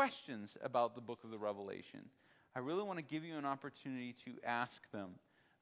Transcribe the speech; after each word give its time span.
questions 0.00 0.56
about 0.62 0.94
the 0.94 1.00
book 1.02 1.18
of 1.24 1.30
the 1.30 1.36
Revelation, 1.36 2.00
I 2.56 2.60
really 2.60 2.82
want 2.82 2.98
to 2.98 3.04
give 3.04 3.22
you 3.22 3.36
an 3.36 3.44
opportunity 3.44 4.14
to 4.24 4.30
ask 4.46 4.80
them. 4.92 5.10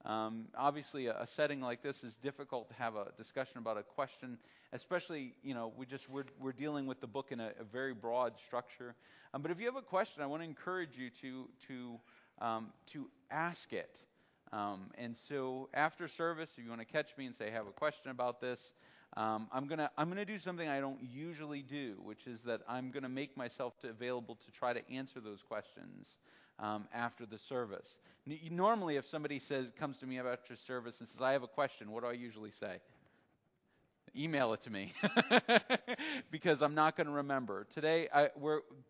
Um, 0.05 0.45
obviously, 0.57 1.07
a, 1.07 1.23
a, 1.23 1.27
setting 1.27 1.61
like 1.61 1.83
this 1.83 2.05
is 2.05 2.15
difficult 2.15 2.69
to 2.69 2.75
have 2.77 2.95
a 2.95 3.07
discussion 3.17 3.59
about 3.59 3.79
a 3.79 3.83
question, 3.83 4.39
especially 4.73 5.35
you 5.43 5.55
know 5.55 5.73
we 5.77 5.87
just 5.87 6.09
we're, 6.09 6.23
we're 6.39 6.53
dealing 6.53 6.87
with 6.87 7.01
the 7.01 7.07
book 7.09 7.33
in 7.33 7.41
a, 7.41 7.51
a 7.59 7.65
very 7.65 7.93
broad 7.93 8.35
structure. 8.47 8.95
Um, 9.35 9.43
but 9.43 9.51
if 9.51 9.59
you 9.59 9.67
have 9.67 9.75
a 9.75 9.83
question, 9.83 10.23
I 10.23 10.27
want 10.27 10.43
to 10.43 10.49
encourage 10.49 10.97
you 10.97 11.11
to 11.21 11.49
to 11.67 12.47
um, 12.47 12.69
to 12.93 13.11
ask 13.33 13.73
it. 13.73 13.99
Um, 14.53 14.83
and 14.99 15.17
so 15.29 15.69
after 15.75 16.07
service, 16.07 16.51
if 16.57 16.63
you 16.63 16.71
want 16.71 16.81
to 16.81 16.87
catch 16.87 17.09
me 17.19 17.27
and 17.27 17.35
say 17.35 17.49
I 17.49 17.51
have 17.51 17.67
a 17.67 17.73
question 17.73 18.13
about 18.13 18.41
this, 18.41 18.61
um, 19.17 19.49
I'm 19.53 19.67
gonna 19.67 19.91
I'm 19.97 20.09
gonna 20.09 20.25
do 20.25 20.39
something 20.39 20.69
I 20.69 20.81
don't 20.81 21.01
usually 21.03 21.63
do, 21.63 21.97
which 22.03 22.27
is 22.27 22.41
that 22.43 22.61
I'm 22.69 22.91
gonna 22.91 23.09
make 23.09 23.37
myself 23.37 23.73
available 23.83 24.39
to 24.45 24.51
try 24.53 24.73
to 24.73 24.91
answer 24.91 25.21
those 25.21 25.43
questions 25.43 26.07
um, 26.59 26.87
after 26.93 27.27
the 27.27 27.39
service. 27.39 27.97
N- 28.29 28.39
normally, 28.51 28.97
if 28.97 29.07
somebody 29.07 29.39
says 29.39 29.67
comes 29.79 29.99
to 29.99 30.07
me 30.07 30.19
after 30.19 30.57
service 30.57 30.97
and 31.01 31.09
says 31.09 31.23
I 31.23 31.33
have 31.33 31.43
a 31.43 31.49
question, 31.49 31.91
what 31.91 32.03
do 32.03 32.09
I 32.11 32.13
usually 32.13 32.51
say? 32.51 32.79
Email 34.17 34.53
it 34.55 34.63
to 34.63 34.71
me 34.71 34.93
because 36.31 36.63
I'm 36.63 36.75
not 36.75 36.97
going 36.97 37.07
to 37.07 37.13
remember. 37.13 37.67
Today, 37.75 38.09
I, 38.13 38.31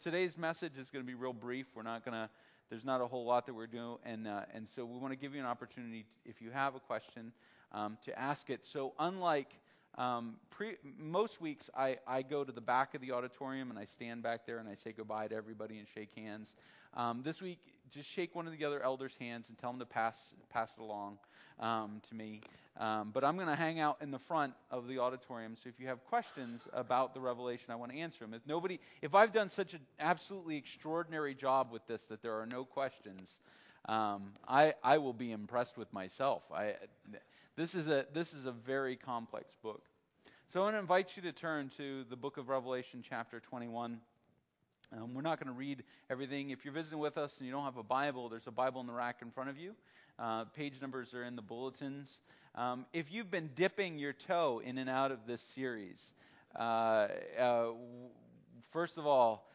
today's 0.02 0.38
message 0.38 0.78
is 0.78 0.88
going 0.90 1.04
to 1.04 1.06
be 1.06 1.14
real 1.14 1.32
brief. 1.32 1.66
We're 1.74 1.82
not 1.82 2.04
going 2.04 2.14
to. 2.14 2.30
There's 2.70 2.84
not 2.84 3.00
a 3.00 3.06
whole 3.06 3.24
lot 3.24 3.46
that 3.46 3.54
we're 3.54 3.66
doing, 3.66 3.96
and 4.04 4.28
uh, 4.28 4.42
and 4.54 4.68
so 4.76 4.84
we 4.84 4.98
want 4.98 5.12
to 5.12 5.18
give 5.18 5.34
you 5.34 5.40
an 5.40 5.46
opportunity, 5.46 6.02
to, 6.02 6.30
if 6.30 6.40
you 6.40 6.50
have 6.50 6.74
a 6.74 6.80
question, 6.80 7.32
um, 7.72 7.96
to 8.04 8.18
ask 8.18 8.50
it. 8.50 8.64
So 8.64 8.92
unlike 8.98 9.54
um, 9.98 10.36
pre, 10.50 10.76
most 10.96 11.40
weeks, 11.40 11.68
I, 11.76 11.98
I 12.06 12.22
go 12.22 12.44
to 12.44 12.52
the 12.52 12.60
back 12.60 12.94
of 12.94 13.00
the 13.00 13.12
auditorium 13.12 13.70
and 13.70 13.78
I 13.78 13.84
stand 13.84 14.22
back 14.22 14.46
there 14.46 14.58
and 14.58 14.68
I 14.68 14.74
say 14.74 14.92
goodbye 14.92 15.26
to 15.26 15.34
everybody 15.34 15.78
and 15.78 15.88
shake 15.92 16.10
hands. 16.16 16.54
Um, 16.94 17.22
this 17.24 17.42
week, 17.42 17.58
just 17.90 18.08
shake 18.08 18.34
one 18.34 18.46
of 18.46 18.56
the 18.56 18.64
other 18.64 18.82
elders' 18.82 19.12
hands 19.18 19.48
and 19.48 19.58
tell 19.58 19.70
them 19.70 19.80
to 19.80 19.86
pass 19.86 20.16
pass 20.50 20.70
it 20.78 20.80
along 20.80 21.18
um, 21.58 22.00
to 22.08 22.14
me. 22.14 22.40
Um, 22.78 23.10
but 23.12 23.24
I'm 23.24 23.34
going 23.34 23.48
to 23.48 23.56
hang 23.56 23.80
out 23.80 23.96
in 24.00 24.12
the 24.12 24.20
front 24.20 24.54
of 24.70 24.86
the 24.86 25.00
auditorium. 25.00 25.56
So 25.62 25.68
if 25.68 25.80
you 25.80 25.88
have 25.88 26.04
questions 26.04 26.60
about 26.72 27.12
the 27.12 27.20
revelation, 27.20 27.66
I 27.70 27.74
want 27.74 27.90
to 27.90 27.98
answer 27.98 28.20
them. 28.20 28.34
If 28.34 28.42
nobody, 28.46 28.78
if 29.02 29.16
I've 29.16 29.32
done 29.32 29.48
such 29.48 29.74
an 29.74 29.80
absolutely 29.98 30.56
extraordinary 30.56 31.34
job 31.34 31.72
with 31.72 31.84
this 31.88 32.04
that 32.04 32.22
there 32.22 32.38
are 32.40 32.46
no 32.46 32.64
questions, 32.64 33.40
um, 33.88 34.32
I 34.46 34.74
I 34.84 34.98
will 34.98 35.12
be 35.12 35.32
impressed 35.32 35.76
with 35.76 35.92
myself. 35.92 36.42
I 36.54 36.74
this 37.58 37.74
is 37.74 37.88
a 37.88 38.06
this 38.14 38.34
is 38.34 38.46
a 38.46 38.52
very 38.52 38.94
complex 38.94 39.52
book. 39.64 39.82
So 40.52 40.60
I 40.60 40.62
want 40.62 40.76
to 40.76 40.78
invite 40.78 41.16
you 41.16 41.22
to 41.24 41.32
turn 41.32 41.72
to 41.76 42.04
the 42.08 42.14
book 42.14 42.36
of 42.36 42.48
Revelation, 42.48 43.02
chapter 43.06 43.40
21. 43.40 43.98
Um, 44.92 45.12
we're 45.12 45.22
not 45.22 45.40
going 45.40 45.52
to 45.52 45.58
read 45.58 45.82
everything. 46.08 46.50
If 46.50 46.64
you're 46.64 46.72
visiting 46.72 47.00
with 47.00 47.18
us 47.18 47.34
and 47.38 47.46
you 47.46 47.52
don't 47.52 47.64
have 47.64 47.76
a 47.76 47.82
Bible, 47.82 48.28
there's 48.28 48.46
a 48.46 48.52
Bible 48.52 48.80
in 48.80 48.86
the 48.86 48.92
rack 48.92 49.16
in 49.22 49.32
front 49.32 49.50
of 49.50 49.58
you. 49.58 49.74
Uh, 50.20 50.44
page 50.44 50.74
numbers 50.80 51.12
are 51.14 51.24
in 51.24 51.34
the 51.34 51.42
bulletins. 51.42 52.20
Um, 52.54 52.86
if 52.92 53.10
you've 53.10 53.30
been 53.30 53.50
dipping 53.56 53.98
your 53.98 54.12
toe 54.12 54.62
in 54.64 54.78
and 54.78 54.88
out 54.88 55.10
of 55.10 55.26
this 55.26 55.42
series, 55.42 56.00
uh, 56.56 57.08
uh, 57.40 57.66
first 58.70 58.98
of 58.98 59.06
all, 59.06 59.50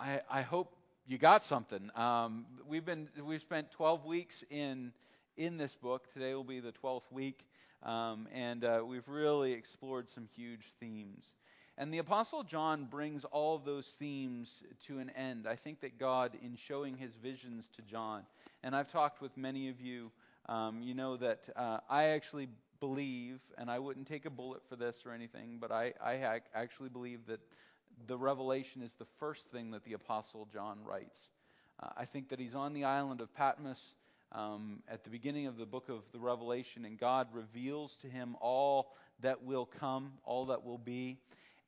I, 0.00 0.22
I, 0.30 0.40
hope 0.40 0.74
you 1.06 1.18
got 1.18 1.44
something. 1.44 1.90
Um, 1.94 2.46
we've 2.66 2.86
been 2.86 3.08
we've 3.22 3.42
spent 3.42 3.70
12 3.72 4.06
weeks 4.06 4.42
in 4.50 4.92
in 5.36 5.56
this 5.56 5.74
book. 5.74 6.12
Today 6.12 6.34
will 6.34 6.44
be 6.44 6.60
the 6.60 6.72
12th 6.72 7.10
week, 7.10 7.46
um, 7.82 8.28
and 8.32 8.64
uh, 8.64 8.82
we've 8.86 9.08
really 9.08 9.52
explored 9.52 10.08
some 10.08 10.28
huge 10.36 10.72
themes. 10.80 11.24
And 11.76 11.92
the 11.92 11.98
Apostle 11.98 12.44
John 12.44 12.84
brings 12.84 13.24
all 13.24 13.56
of 13.56 13.64
those 13.64 13.86
themes 13.98 14.62
to 14.86 15.00
an 15.00 15.10
end. 15.10 15.46
I 15.48 15.56
think 15.56 15.80
that 15.80 15.98
God, 15.98 16.32
in 16.40 16.56
showing 16.56 16.96
his 16.96 17.12
visions 17.20 17.68
to 17.76 17.82
John, 17.82 18.22
and 18.62 18.76
I've 18.76 18.90
talked 18.90 19.20
with 19.20 19.36
many 19.36 19.68
of 19.68 19.80
you, 19.80 20.12
um, 20.48 20.82
you 20.82 20.94
know 20.94 21.16
that 21.16 21.48
uh, 21.56 21.78
I 21.90 22.04
actually 22.04 22.48
believe, 22.78 23.40
and 23.58 23.70
I 23.70 23.78
wouldn't 23.78 24.06
take 24.06 24.26
a 24.26 24.30
bullet 24.30 24.62
for 24.68 24.76
this 24.76 24.96
or 25.04 25.12
anything, 25.12 25.58
but 25.60 25.72
I, 25.72 25.94
I 26.00 26.40
actually 26.54 26.90
believe 26.90 27.26
that 27.26 27.40
the 28.06 28.16
revelation 28.16 28.82
is 28.82 28.92
the 28.98 29.06
first 29.18 29.46
thing 29.52 29.72
that 29.72 29.84
the 29.84 29.94
Apostle 29.94 30.46
John 30.52 30.78
writes. 30.84 31.20
Uh, 31.82 31.88
I 31.96 32.04
think 32.04 32.28
that 32.28 32.38
he's 32.38 32.54
on 32.54 32.72
the 32.72 32.84
island 32.84 33.20
of 33.20 33.34
Patmos 33.34 33.80
um, 34.34 34.82
at 34.88 35.04
the 35.04 35.10
beginning 35.10 35.46
of 35.46 35.56
the 35.56 35.66
book 35.66 35.88
of 35.88 36.02
the 36.12 36.18
Revelation, 36.18 36.84
and 36.84 36.98
God 36.98 37.28
reveals 37.32 37.96
to 38.02 38.08
him 38.08 38.36
all 38.40 38.92
that 39.20 39.42
will 39.44 39.66
come, 39.66 40.12
all 40.24 40.46
that 40.46 40.64
will 40.64 40.78
be 40.78 41.18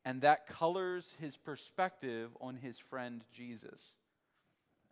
and 0.07 0.21
that 0.21 0.47
colors 0.47 1.03
his 1.19 1.35
perspective 1.35 2.29
on 2.39 2.55
his 2.55 2.77
friend 2.89 3.25
Jesus. 3.35 3.77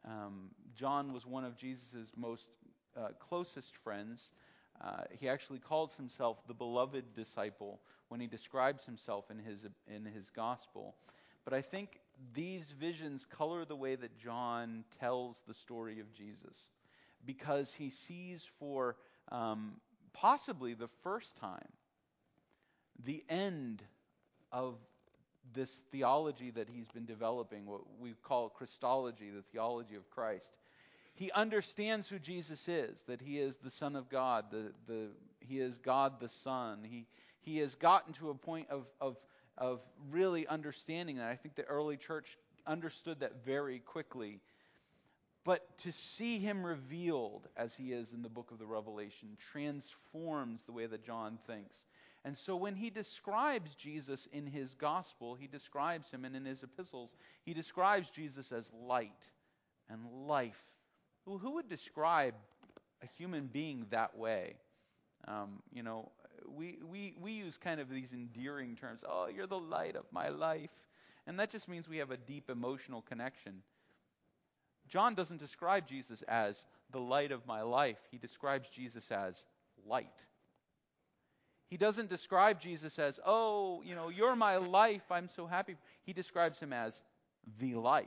Um, 0.04 0.50
John 0.78 1.14
was 1.14 1.26
one 1.26 1.46
of 1.46 1.56
Jesus' 1.56 2.12
most 2.18 2.50
uh, 2.98 3.08
closest 3.18 3.70
friends. 3.82 4.20
Uh, 4.84 5.04
he 5.18 5.30
actually 5.30 5.60
calls 5.60 5.92
himself 5.96 6.40
the 6.50 6.54
beloved 6.54 7.16
disciple 7.16 7.80
when 8.10 8.20
he 8.20 8.28
describes 8.28 8.84
himself 8.84 9.32
in 9.32 9.40
his, 9.40 9.60
in 9.88 10.04
his 10.04 10.30
gospel. 10.36 10.96
But 11.46 11.54
I 11.54 11.62
think 11.62 12.02
these 12.34 12.66
visions 12.78 13.26
color 13.26 13.64
the 13.64 13.74
way 13.74 13.96
that 13.96 14.20
John 14.20 14.84
tells 15.00 15.38
the 15.48 15.54
story 15.54 16.02
of 16.02 16.14
Jesus 16.14 16.58
because 17.26 17.74
he 17.74 17.90
sees 17.90 18.44
for 18.60 18.96
um, 19.32 19.74
possibly 20.14 20.74
the 20.74 20.90
first 21.04 21.38
time 21.38 21.68
the 23.04 23.24
end 23.30 23.84
of 24.52 24.76
this 25.54 25.70
theology 25.92 26.52
that 26.52 26.68
he's 26.70 26.88
been 26.88 27.06
developing, 27.06 27.66
what 27.66 27.82
we 28.00 28.14
call 28.24 28.50
Christology, 28.50 29.30
the 29.30 29.44
theology 29.52 29.96
of 29.96 30.10
Christ. 30.10 30.50
He 31.14 31.32
understands 31.32 32.08
who 32.08 32.20
Jesus 32.20 32.68
is, 32.68 33.04
that 33.08 33.22
he 33.22 33.40
is 33.40 33.56
the 33.58 33.70
Son 33.70 33.96
of 33.96 34.10
God, 34.10 34.46
the, 34.52 34.72
the, 34.88 35.08
he 35.40 35.60
is 35.60 35.78
God 35.78 36.20
the 36.20 36.30
Son. 36.30 36.80
He, 36.84 37.06
he 37.40 37.60
has 37.60 37.76
gotten 37.76 38.14
to 38.14 38.32
a 38.32 38.36
point 38.36 38.68
of, 38.70 38.86
of, 39.00 39.18
of 39.58 39.80
really 40.10 40.48
understanding 40.48 41.18
that. 41.18 41.30
I 41.30 41.36
think 41.36 41.56
the 41.56 41.64
early 41.66 41.96
church 41.96 42.38
understood 42.68 43.20
that 43.20 43.46
very 43.46 43.80
quickly. 43.80 44.40
But 45.46 45.78
to 45.80 45.94
see 45.94 46.40
him 46.40 46.66
revealed 46.66 47.48
as 47.56 47.76
he 47.76 47.94
is 47.94 48.12
in 48.12 48.24
the 48.24 48.30
book 48.30 48.50
of 48.52 48.58
the 48.58 48.66
Revelation 48.66 49.38
transforms 49.52 50.62
the 50.66 50.72
way 50.72 50.88
that 50.88 51.06
John 51.06 51.38
thinks. 51.46 51.76
And 52.26 52.36
so 52.36 52.56
when 52.56 52.74
he 52.74 52.90
describes 52.90 53.76
Jesus 53.76 54.28
in 54.34 54.48
his 54.48 54.74
gospel, 54.74 55.36
he 55.36 55.46
describes 55.46 56.10
him, 56.10 56.26
and 56.26 56.36
in 56.36 56.44
his 56.44 56.64
epistles, 56.64 57.12
he 57.44 57.54
describes 57.54 58.10
Jesus 58.10 58.52
as 58.52 58.72
light 58.74 59.30
and 59.88 60.02
life. 60.28 60.64
Well, 61.28 61.38
who 61.38 61.52
would 61.52 61.70
describe 61.70 62.34
a 63.04 63.08
human 63.16 63.46
being 63.46 63.86
that 63.92 64.18
way? 64.18 64.56
Um, 65.28 65.62
you 65.72 65.84
know, 65.84 66.12
we, 66.48 66.80
we, 66.84 67.14
we 67.22 67.34
use 67.34 67.58
kind 67.58 67.80
of 67.80 67.90
these 67.90 68.14
endearing 68.14 68.76
terms. 68.76 69.02
Oh, 69.08 69.28
you're 69.28 69.46
the 69.46 69.60
light 69.60 69.96
of 69.96 70.06
my 70.12 70.30
life. 70.30 70.72
And 71.28 71.40
that 71.40 71.52
just 71.52 71.68
means 71.68 71.88
we 71.88 71.98
have 71.98 72.12
a 72.12 72.18
deep 72.18 72.50
emotional 72.50 73.04
connection. 73.04 73.62
John 74.88 75.16
doesn't 75.16 75.40
describe 75.40 75.88
Jesus 75.88 76.22
as 76.28 76.64
the 76.92 77.00
light 77.00 77.32
of 77.32 77.46
my 77.46 77.62
life, 77.62 77.98
he 78.12 78.18
describes 78.18 78.70
Jesus 78.70 79.04
as 79.12 79.44
light. 79.88 80.24
He 81.68 81.78
doesn't 81.78 82.10
describe 82.10 82.62
Jesus 82.62 83.00
as, 83.00 83.20
oh, 83.26 83.82
you 83.84 83.96
know, 83.96 84.10
you're 84.10 84.36
my 84.36 84.58
life, 84.58 85.02
I'm 85.10 85.30
so 85.36 85.48
happy. 85.48 85.76
He 86.04 86.14
describes 86.14 86.60
him 86.60 86.72
as 86.72 87.02
the 87.60 87.74
life. 87.74 88.06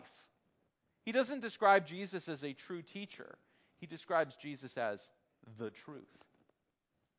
He 1.05 1.13
doesn't 1.13 1.41
describe 1.41 1.87
Jesus 1.87 2.29
as 2.29 2.45
a 2.45 2.53
true 2.53 2.83
teacher. 2.83 3.37
He 3.81 3.87
describes 3.87 4.37
Jesus 4.37 4.77
as 4.77 5.01
the 5.59 5.71
truth. 5.71 6.05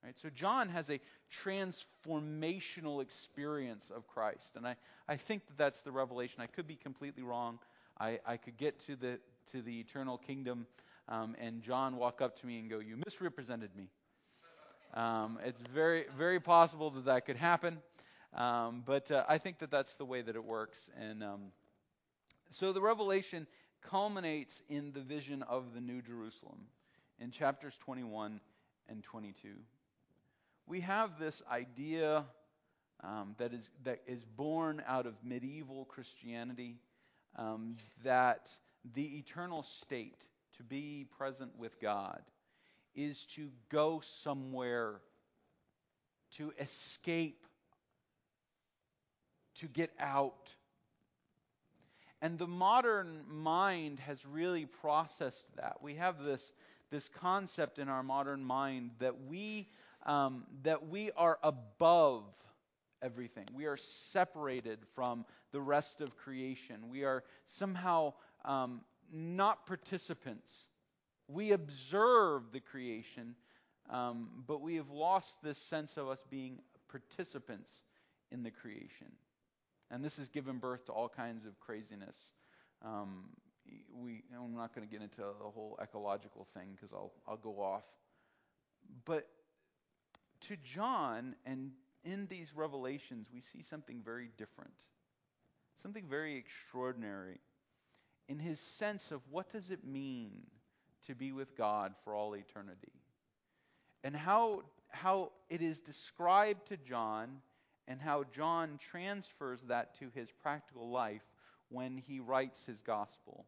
Right? 0.03 0.15
So 0.21 0.29
John 0.29 0.69
has 0.69 0.89
a 0.89 0.99
transformational 1.43 3.01
experience 3.01 3.91
of 3.93 4.07
Christ. 4.07 4.51
And 4.55 4.65
I, 4.65 4.75
I 5.07 5.17
think 5.17 5.45
that 5.47 5.57
that's 5.57 5.81
the 5.81 5.91
revelation. 5.91 6.41
I 6.41 6.47
could 6.47 6.67
be 6.67 6.75
completely 6.75 7.23
wrong. 7.23 7.59
I, 7.99 8.19
I 8.25 8.37
could 8.37 8.57
get 8.57 8.85
to 8.87 8.95
the, 8.95 9.19
to 9.51 9.61
the 9.61 9.79
eternal 9.79 10.17
kingdom 10.17 10.67
um, 11.07 11.35
and 11.39 11.61
John 11.61 11.97
walk 11.97 12.21
up 12.21 12.39
to 12.39 12.45
me 12.45 12.59
and 12.59 12.69
go, 12.69 12.79
You 12.79 12.97
misrepresented 13.03 13.75
me. 13.75 13.89
Um, 14.93 15.39
it's 15.43 15.61
very, 15.73 16.05
very 16.17 16.39
possible 16.39 16.89
that 16.91 17.05
that 17.05 17.25
could 17.25 17.35
happen, 17.35 17.79
um, 18.35 18.83
but 18.85 19.11
uh, 19.11 19.23
I 19.27 19.37
think 19.37 19.59
that 19.59 19.71
that's 19.71 19.93
the 19.95 20.05
way 20.05 20.21
that 20.21 20.35
it 20.35 20.43
works. 20.43 20.89
And 20.99 21.23
um, 21.23 21.41
so 22.51 22.73
the 22.73 22.81
revelation 22.81 23.47
culminates 23.81 24.61
in 24.69 24.91
the 24.91 25.01
vision 25.01 25.43
of 25.43 25.73
the 25.73 25.81
New 25.81 26.01
Jerusalem 26.01 26.59
in 27.19 27.31
chapters 27.31 27.75
21 27.79 28.39
and 28.87 29.03
22. 29.03 29.49
We 30.65 30.81
have 30.81 31.19
this 31.19 31.41
idea 31.51 32.25
um, 33.03 33.35
that 33.37 33.53
is 33.53 33.69
that 33.83 34.01
is 34.07 34.23
born 34.35 34.83
out 34.87 35.05
of 35.05 35.13
medieval 35.23 35.85
Christianity 35.85 36.77
um, 37.35 37.77
that 38.03 38.49
the 38.93 39.17
eternal 39.17 39.63
state, 39.63 40.21
to 40.57 40.63
be 40.63 41.05
present 41.17 41.57
with 41.57 41.79
God, 41.79 42.21
is 42.95 43.25
to 43.35 43.49
go 43.69 44.01
somewhere, 44.23 45.01
to 46.37 46.51
escape, 46.59 47.45
to 49.55 49.67
get 49.67 49.91
out. 49.99 50.49
And 52.21 52.37
the 52.37 52.47
modern 52.47 53.21
mind 53.29 53.99
has 53.99 54.25
really 54.25 54.65
processed 54.65 55.45
that. 55.55 55.77
We 55.81 55.95
have 55.95 56.23
this, 56.23 56.51
this 56.91 57.07
concept 57.07 57.79
in 57.79 57.87
our 57.87 58.03
modern 58.03 58.43
mind 58.43 58.91
that 58.99 59.15
we, 59.27 59.69
um, 60.05 60.43
that 60.63 60.87
we 60.89 61.11
are 61.15 61.39
above 61.43 62.23
everything. 63.01 63.45
We 63.53 63.65
are 63.65 63.77
separated 63.77 64.79
from 64.93 65.25
the 65.51 65.61
rest 65.61 66.01
of 66.01 66.15
creation. 66.17 66.89
We 66.89 67.03
are 67.03 67.23
somehow 67.45 68.13
um, 68.45 68.81
not 69.11 69.65
participants. 69.65 70.53
We 71.27 71.51
observe 71.51 72.51
the 72.51 72.59
creation, 72.59 73.35
um, 73.89 74.29
but 74.47 74.61
we 74.61 74.75
have 74.75 74.89
lost 74.89 75.37
this 75.43 75.57
sense 75.57 75.97
of 75.97 76.07
us 76.07 76.19
being 76.29 76.59
participants 76.89 77.71
in 78.31 78.43
the 78.43 78.51
creation. 78.51 79.11
And 79.91 80.03
this 80.03 80.17
has 80.17 80.29
given 80.29 80.57
birth 80.57 80.85
to 80.85 80.91
all 80.91 81.09
kinds 81.09 81.45
of 81.45 81.59
craziness. 81.59 82.15
Um, 82.83 83.25
we, 83.93 84.23
I'm 84.35 84.55
not 84.55 84.73
going 84.73 84.87
to 84.87 84.91
get 84.91 85.01
into 85.01 85.17
the 85.17 85.49
whole 85.49 85.77
ecological 85.81 86.47
thing 86.53 86.69
because 86.75 86.93
I'll, 86.93 87.11
I'll 87.27 87.37
go 87.37 87.61
off. 87.61 87.83
But 89.05 89.27
to 90.47 90.55
John 90.57 91.35
and 91.45 91.71
in 92.03 92.27
these 92.27 92.55
revelations, 92.55 93.27
we 93.33 93.41
see 93.41 93.63
something 93.67 94.01
very 94.03 94.29
different, 94.37 94.73
something 95.81 96.05
very 96.09 96.37
extraordinary 96.37 97.39
in 98.29 98.39
his 98.39 98.59
sense 98.59 99.11
of 99.11 99.19
what 99.29 99.51
does 99.51 99.71
it 99.71 99.83
mean 99.83 100.31
to 101.07 101.15
be 101.15 101.33
with 101.33 101.57
God 101.57 101.93
for 102.03 102.13
all 102.13 102.35
eternity, 102.35 102.93
and 104.03 104.15
how 104.15 104.61
how 104.91 105.31
it 105.49 105.61
is 105.61 105.79
described 105.79 106.67
to 106.67 106.77
John, 106.77 107.41
and 107.87 108.01
how 108.01 108.23
John 108.35 108.79
transfers 108.79 109.59
that 109.67 109.99
to 109.99 110.09
his 110.15 110.29
practical 110.31 110.89
life 110.89 111.21
when 111.69 111.97
he 111.97 112.19
writes 112.19 112.63
his 112.65 112.79
gospel 112.81 113.45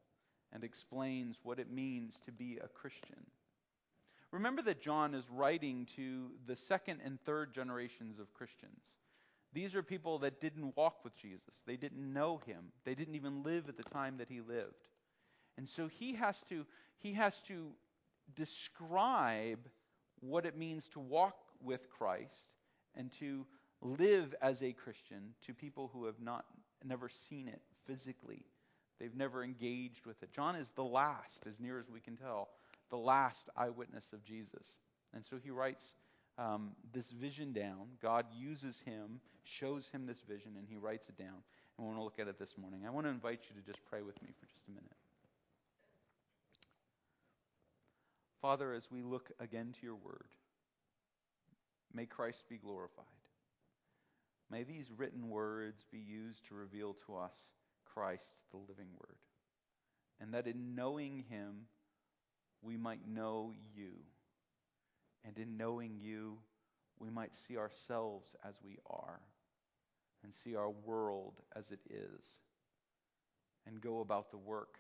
and 0.54 0.64
explains 0.64 1.38
what 1.44 1.60
it 1.60 1.72
means 1.72 2.20
to 2.26 2.32
be 2.32 2.60
a 2.64 2.68
Christian. 2.68 3.26
Remember 4.32 4.62
that 4.62 4.82
John 4.82 5.14
is 5.14 5.26
writing 5.30 5.88
to 5.96 6.32
the 6.46 6.56
second 6.56 7.00
and 7.04 7.20
third 7.22 7.54
generations 7.54 8.20
of 8.20 8.34
Christians. 8.34 8.82
These 9.54 9.76
are 9.76 9.84
people 9.84 10.20
that 10.20 10.40
didn't 10.40 10.76
walk 10.78 11.04
with 11.04 11.16
Jesus. 11.16 11.62
They 11.66 11.76
didn't 11.76 12.14
know 12.14 12.40
him. 12.46 12.72
They 12.86 12.96
didn't 12.96 13.16
even 13.16 13.44
live 13.44 13.68
at 13.68 13.78
the 13.78 13.84
time 13.84 14.18
that 14.18 14.30
he 14.30 14.40
lived. 14.40 14.88
And 15.58 15.68
so 15.68 15.88
he 15.88 16.14
has 16.14 16.38
to 16.50 16.66
he 16.98 17.14
has 17.14 17.34
to 17.48 17.72
describe 18.36 19.60
what 20.20 20.46
it 20.46 20.58
means 20.58 20.88
to 20.90 21.00
walk 21.00 21.36
with 21.62 21.90
Christ 21.90 22.56
and 22.96 23.12
to 23.14 23.46
live 23.82 24.36
as 24.42 24.62
a 24.62 24.72
Christian 24.72 25.34
to 25.46 25.54
people 25.54 25.90
who 25.92 26.06
have 26.06 26.20
not 26.22 26.46
never 26.84 27.10
seen 27.10 27.48
it 27.48 27.62
physically. 27.86 28.46
They've 29.00 29.16
never 29.16 29.44
engaged 29.44 30.06
with 30.06 30.22
it. 30.22 30.32
John 30.32 30.56
is 30.56 30.72
the 30.76 30.84
last, 30.84 31.40
as 31.48 31.60
near 31.60 31.80
as 31.80 31.90
we 31.90 32.00
can 32.00 32.16
tell, 32.16 32.50
the 32.92 32.98
last 32.98 33.50
eyewitness 33.58 34.06
of 34.14 34.24
Jesus. 34.24 34.66
And 35.14 35.26
so 35.26 35.38
he 35.44 35.50
writes 35.50 35.96
um, 36.38 36.72
this 36.94 37.10
vision 37.10 37.54
down. 37.54 37.88
God 38.02 38.26
uses 38.38 38.76
him, 38.86 39.20
shows 39.44 39.88
him 39.92 40.06
this 40.06 40.22
vision, 40.28 40.54
and 40.58 40.68
he 40.68 40.78
writes 40.78 41.08
it 41.10 41.18
down. 41.18 41.44
And 41.78 41.80
we 41.80 41.86
want 41.86 41.98
to 42.00 42.04
look 42.04 42.20
at 42.20 42.28
it 42.28 42.40
this 42.40 42.58
morning. 42.58 42.82
I 42.86 42.90
want 42.90 43.06
to 43.06 43.12
invite 43.12 43.42
you 43.50 43.60
to 43.60 43.66
just 43.66 43.80
pray 43.90 44.02
with 44.02 44.22
me 44.22 44.30
for 44.40 44.46
just 44.46 44.68
a 44.68 44.72
minute. 44.72 44.92
Father, 48.42 48.74
as 48.74 48.90
we 48.90 49.04
look 49.04 49.32
again 49.40 49.74
to 49.80 49.86
your 49.86 49.96
word, 49.96 50.26
may 51.94 52.06
Christ 52.06 52.44
be 52.50 52.58
glorified. 52.58 53.06
May 54.50 54.64
these 54.64 54.86
written 54.98 55.30
words 55.30 55.86
be 55.92 56.00
used 56.00 56.46
to 56.48 56.56
reveal 56.56 56.96
to 57.06 57.16
us 57.18 57.34
Christ, 57.94 58.24
the 58.52 58.58
living 58.58 58.88
word. 59.00 59.18
And 60.20 60.34
that 60.34 60.48
in 60.48 60.76
knowing 60.76 61.24
him, 61.30 61.68
we 62.62 62.78
might 62.78 63.08
know 63.08 63.54
you. 63.76 63.92
And 65.26 65.38
in 65.38 65.58
knowing 65.58 65.98
you, 66.00 66.38
we 67.00 67.10
might 67.10 67.36
see 67.36 67.58
ourselves 67.58 68.36
as 68.48 68.56
we 68.64 68.78
are 68.90 69.20
and 70.24 70.34
see 70.34 70.56
our 70.56 70.70
world 70.70 71.34
as 71.56 71.72
it 71.72 71.80
is 71.90 72.22
and 73.68 73.82
go 73.82 74.00
about 74.00 74.32
the 74.32 74.38
work 74.38 74.80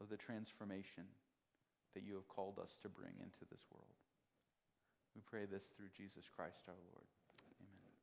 of 0.00 0.08
the 0.08 0.16
transformation 0.16 1.04
that 1.94 2.04
you 2.04 2.14
have 2.14 2.28
called 2.28 2.58
us 2.62 2.70
to 2.82 2.88
bring 2.88 3.12
into 3.18 3.44
this 3.50 3.60
world. 3.72 3.94
We 5.14 5.22
pray 5.28 5.44
this 5.50 5.64
through 5.76 5.88
Jesus 5.96 6.24
Christ 6.34 6.62
our 6.68 6.74
Lord. 6.92 7.06
Amen. 7.60 7.94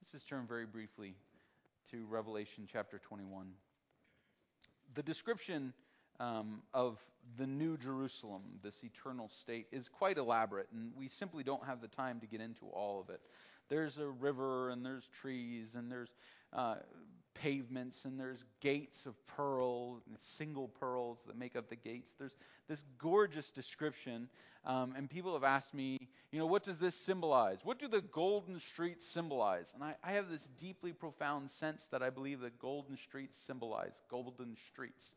Let's 0.00 0.12
just 0.12 0.28
turn 0.28 0.46
very 0.46 0.66
briefly 0.66 1.14
to 1.90 2.04
Revelation 2.06 2.66
chapter 2.70 2.98
21. 2.98 3.46
The 4.94 5.02
description 5.02 5.72
um, 6.20 6.62
of 6.72 6.98
the 7.38 7.46
New 7.46 7.76
Jerusalem, 7.76 8.42
this 8.62 8.82
eternal 8.82 9.30
state, 9.40 9.66
is 9.72 9.88
quite 9.88 10.18
elaborate, 10.18 10.68
and 10.72 10.92
we 10.96 11.08
simply 11.08 11.42
don't 11.42 11.64
have 11.64 11.80
the 11.80 11.88
time 11.88 12.20
to 12.20 12.26
get 12.26 12.40
into 12.40 12.66
all 12.66 13.00
of 13.00 13.10
it. 13.10 13.20
There's 13.68 13.98
a 13.98 14.06
river, 14.06 14.70
and 14.70 14.84
there's 14.84 15.08
trees, 15.20 15.68
and 15.74 15.90
there's 15.90 16.10
uh, 16.52 16.76
pavements, 17.34 18.04
and 18.04 18.18
there's 18.18 18.44
gates 18.60 19.06
of 19.06 19.14
pearl, 19.26 20.00
single 20.20 20.68
pearls 20.68 21.18
that 21.26 21.36
make 21.36 21.56
up 21.56 21.68
the 21.68 21.76
gates. 21.76 22.12
There's 22.18 22.36
this 22.68 22.84
gorgeous 22.98 23.50
description, 23.50 24.28
um, 24.64 24.94
and 24.96 25.10
people 25.10 25.34
have 25.34 25.44
asked 25.44 25.74
me, 25.74 25.98
you 26.32 26.38
know, 26.38 26.46
what 26.46 26.64
does 26.64 26.78
this 26.78 26.94
symbolize? 26.94 27.58
What 27.62 27.78
do 27.78 27.88
the 27.88 28.00
golden 28.00 28.60
streets 28.60 29.06
symbolize? 29.06 29.72
And 29.74 29.82
I, 29.82 29.94
I 30.02 30.12
have 30.12 30.30
this 30.30 30.48
deeply 30.60 30.92
profound 30.92 31.50
sense 31.50 31.86
that 31.90 32.02
I 32.02 32.10
believe 32.10 32.40
that 32.40 32.58
golden 32.58 32.96
streets 32.96 33.38
symbolize 33.38 33.92
golden 34.10 34.56
streets. 34.68 35.12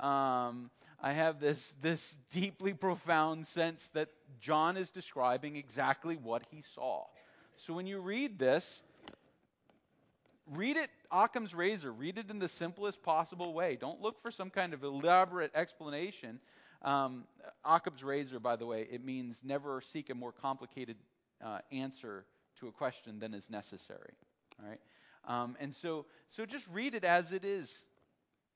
Um, 0.00 0.70
I 1.02 1.12
have 1.12 1.40
this 1.40 1.72
this 1.82 2.16
deeply 2.32 2.74
profound 2.74 3.46
sense 3.46 3.88
that 3.94 4.08
John 4.40 4.76
is 4.76 4.90
describing 4.90 5.56
exactly 5.56 6.16
what 6.16 6.42
he 6.50 6.62
saw. 6.74 7.04
So 7.66 7.74
when 7.74 7.86
you 7.86 8.00
read 8.00 8.38
this, 8.38 8.82
read 10.46 10.76
it 10.76 10.90
Occam's 11.10 11.54
razor. 11.54 11.92
Read 11.92 12.18
it 12.18 12.30
in 12.30 12.38
the 12.38 12.48
simplest 12.48 13.02
possible 13.02 13.52
way. 13.52 13.76
Don't 13.80 14.00
look 14.00 14.22
for 14.22 14.30
some 14.30 14.50
kind 14.50 14.72
of 14.72 14.82
elaborate 14.84 15.50
explanation. 15.54 16.40
Um, 16.82 17.24
Occam's 17.64 18.02
razor, 18.02 18.40
by 18.40 18.56
the 18.56 18.66
way, 18.66 18.86
it 18.90 19.04
means 19.04 19.42
never 19.44 19.82
seek 19.92 20.08
a 20.08 20.14
more 20.14 20.32
complicated 20.32 20.96
uh, 21.44 21.58
answer 21.70 22.24
to 22.60 22.68
a 22.68 22.72
question 22.72 23.18
than 23.18 23.34
is 23.34 23.50
necessary. 23.50 24.12
All 24.62 24.68
right, 24.68 24.80
um, 25.26 25.56
and 25.60 25.74
so 25.74 26.06
so 26.30 26.46
just 26.46 26.66
read 26.72 26.94
it 26.94 27.04
as 27.04 27.32
it 27.32 27.44
is. 27.44 27.84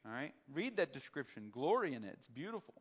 All 0.06 0.12
right? 0.12 0.32
Read 0.52 0.76
that 0.76 0.92
description. 0.92 1.48
Glory 1.50 1.94
in 1.94 2.04
it. 2.04 2.16
It's 2.18 2.28
beautiful. 2.28 2.74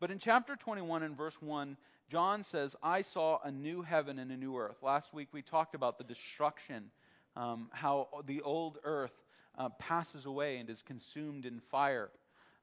But 0.00 0.10
in 0.10 0.18
chapter 0.18 0.56
21 0.56 1.02
and 1.02 1.16
verse 1.16 1.36
1, 1.40 1.76
John 2.10 2.44
says, 2.44 2.76
I 2.82 3.02
saw 3.02 3.38
a 3.42 3.50
new 3.50 3.82
heaven 3.82 4.18
and 4.18 4.30
a 4.30 4.36
new 4.36 4.56
earth. 4.58 4.76
Last 4.82 5.14
week 5.14 5.28
we 5.32 5.40
talked 5.40 5.74
about 5.74 5.96
the 5.96 6.04
destruction, 6.04 6.90
um, 7.36 7.68
how 7.72 8.08
the 8.26 8.42
old 8.42 8.78
earth 8.84 9.14
uh, 9.56 9.70
passes 9.78 10.26
away 10.26 10.58
and 10.58 10.68
is 10.68 10.82
consumed 10.82 11.46
in 11.46 11.60
fire, 11.70 12.10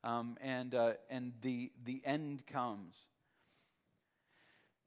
um, 0.04 0.38
and, 0.42 0.76
uh, 0.76 0.94
and 1.10 1.34
the, 1.42 1.72
the 1.84 2.02
end 2.06 2.46
comes. 2.46 2.94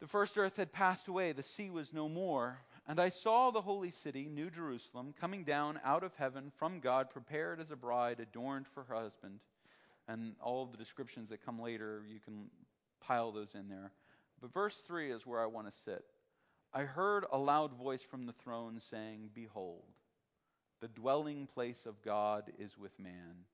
The 0.01 0.07
first 0.07 0.37
earth 0.37 0.57
had 0.57 0.73
passed 0.73 1.09
away, 1.09 1.33
the 1.33 1.43
sea 1.43 1.71
was 1.71 1.93
no 1.93 2.09
more. 2.09 2.59
And 2.87 3.01
I 3.01 3.09
saw 3.09 3.51
the 3.51 3.63
holy 3.63 3.91
city, 3.91 4.29
New 4.29 4.51
Jerusalem, 4.51 5.15
coming 5.19 5.45
down 5.45 5.81
out 5.85 6.05
of 6.05 6.15
heaven 6.17 6.53
from 6.59 6.81
God, 6.81 7.09
prepared 7.11 7.61
as 7.61 7.71
a 7.71 7.77
bride 7.77 8.21
adorned 8.21 8.67
for 8.69 8.85
her 8.85 8.95
husband. 8.95 9.41
And 10.07 10.35
all 10.43 10.67
the 10.67 10.77
descriptions 10.77 11.31
that 11.31 11.45
come 11.45 11.61
later, 11.61 12.03
you 12.07 12.21
can 12.21 12.51
pile 13.01 13.33
those 13.33 13.55
in 13.55 13.69
there. 13.69 13.93
But 14.41 14.53
verse 14.53 14.77
3 14.87 15.13
is 15.13 15.25
where 15.25 15.41
I 15.41 15.47
want 15.47 15.73
to 15.73 15.79
sit. 15.85 16.05
I 16.75 16.83
heard 16.83 17.25
a 17.33 17.39
loud 17.39 17.73
voice 17.73 18.03
from 18.03 18.27
the 18.27 18.35
throne 18.35 18.81
saying, 18.91 19.31
Behold, 19.35 19.85
the 20.83 20.89
dwelling 20.89 21.47
place 21.47 21.87
of 21.87 22.03
God 22.03 22.53
is 22.59 22.77
with 22.77 22.99
man. 22.99 23.47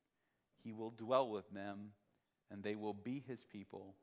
He 0.64 0.72
will 0.72 0.90
dwell 0.90 1.28
with 1.28 1.48
them, 1.50 1.92
and 2.50 2.62
they 2.62 2.74
will 2.74 2.94
be 2.94 3.22
his 3.28 3.44
people, 3.44 3.94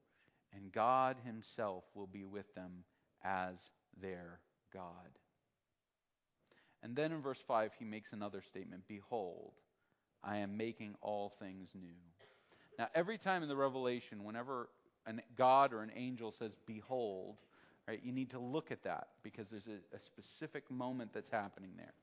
and 0.53 0.71
God 0.71 1.17
himself 1.25 1.83
will 1.93 2.07
be 2.07 2.23
with 2.23 2.53
them 2.55 2.85
as 3.23 3.59
their 3.99 4.39
God. 4.77 5.09
And 6.83 6.95
then 6.95 7.11
in 7.11 7.21
verse 7.21 7.43
5, 7.47 7.71
he 7.79 7.85
makes 7.85 8.13
another 8.13 8.41
statement 8.41 8.83
Behold, 8.87 9.53
I 10.23 10.37
am 10.37 10.55
making 10.57 10.95
all 11.01 11.33
things 11.39 11.69
new. 11.73 11.95
Now, 12.77 12.87
every 12.93 13.17
time 13.17 13.41
in 13.41 13.49
the 13.49 13.55
Revelation, 13.55 14.23
whenever 14.23 14.69
an 15.05 15.21
God 15.35 15.73
or 15.73 15.81
an 15.81 15.91
angel 15.95 16.31
says, 16.31 16.51
Behold, 16.65 17.37
right, 17.87 17.99
you 18.03 18.11
need 18.11 18.29
to 18.31 18.39
look 18.39 18.71
at 18.71 18.83
that 18.83 19.07
because 19.23 19.49
there's 19.49 19.67
a, 19.67 19.95
a 19.95 19.99
specific 19.99 20.69
moment 20.69 21.11
that's 21.13 21.29
happening 21.29 21.71
there. 21.75 21.93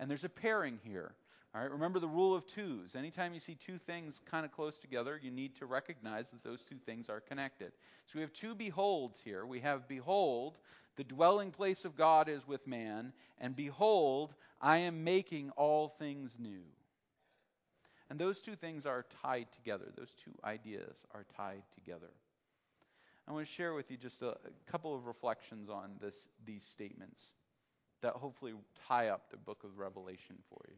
And 0.00 0.10
there's 0.10 0.24
a 0.24 0.28
pairing 0.28 0.78
here. 0.82 1.12
All 1.54 1.60
right, 1.60 1.70
remember 1.70 2.00
the 2.00 2.08
rule 2.08 2.34
of 2.34 2.46
twos. 2.46 2.94
Anytime 2.94 3.34
you 3.34 3.40
see 3.40 3.54
two 3.54 3.76
things 3.76 4.22
kind 4.24 4.46
of 4.46 4.52
close 4.52 4.78
together, 4.78 5.20
you 5.22 5.30
need 5.30 5.54
to 5.56 5.66
recognize 5.66 6.30
that 6.30 6.42
those 6.42 6.62
two 6.62 6.78
things 6.86 7.10
are 7.10 7.20
connected. 7.20 7.72
So 8.06 8.12
we 8.14 8.22
have 8.22 8.32
two 8.32 8.54
beholds 8.54 9.18
here. 9.22 9.44
We 9.44 9.60
have 9.60 9.86
behold, 9.86 10.56
the 10.96 11.04
dwelling 11.04 11.50
place 11.50 11.84
of 11.84 11.96
God 11.96 12.28
is 12.28 12.46
with 12.46 12.66
man, 12.66 13.12
and 13.38 13.56
behold, 13.56 14.34
I 14.60 14.78
am 14.78 15.04
making 15.04 15.50
all 15.50 15.88
things 15.88 16.36
new. 16.38 16.62
And 18.10 18.18
those 18.18 18.40
two 18.40 18.56
things 18.56 18.84
are 18.84 19.06
tied 19.22 19.46
together. 19.52 19.86
Those 19.96 20.12
two 20.22 20.32
ideas 20.44 20.94
are 21.14 21.24
tied 21.36 21.62
together. 21.74 22.10
I 23.26 23.32
want 23.32 23.46
to 23.46 23.52
share 23.52 23.72
with 23.72 23.90
you 23.90 23.96
just 23.96 24.20
a, 24.20 24.30
a 24.30 24.70
couple 24.70 24.94
of 24.94 25.06
reflections 25.06 25.70
on 25.70 25.92
this, 26.00 26.16
these 26.44 26.62
statements 26.70 27.20
that 28.02 28.14
hopefully 28.14 28.52
tie 28.86 29.08
up 29.08 29.30
the 29.30 29.36
book 29.36 29.64
of 29.64 29.78
Revelation 29.78 30.36
for 30.48 30.60
you. 30.68 30.76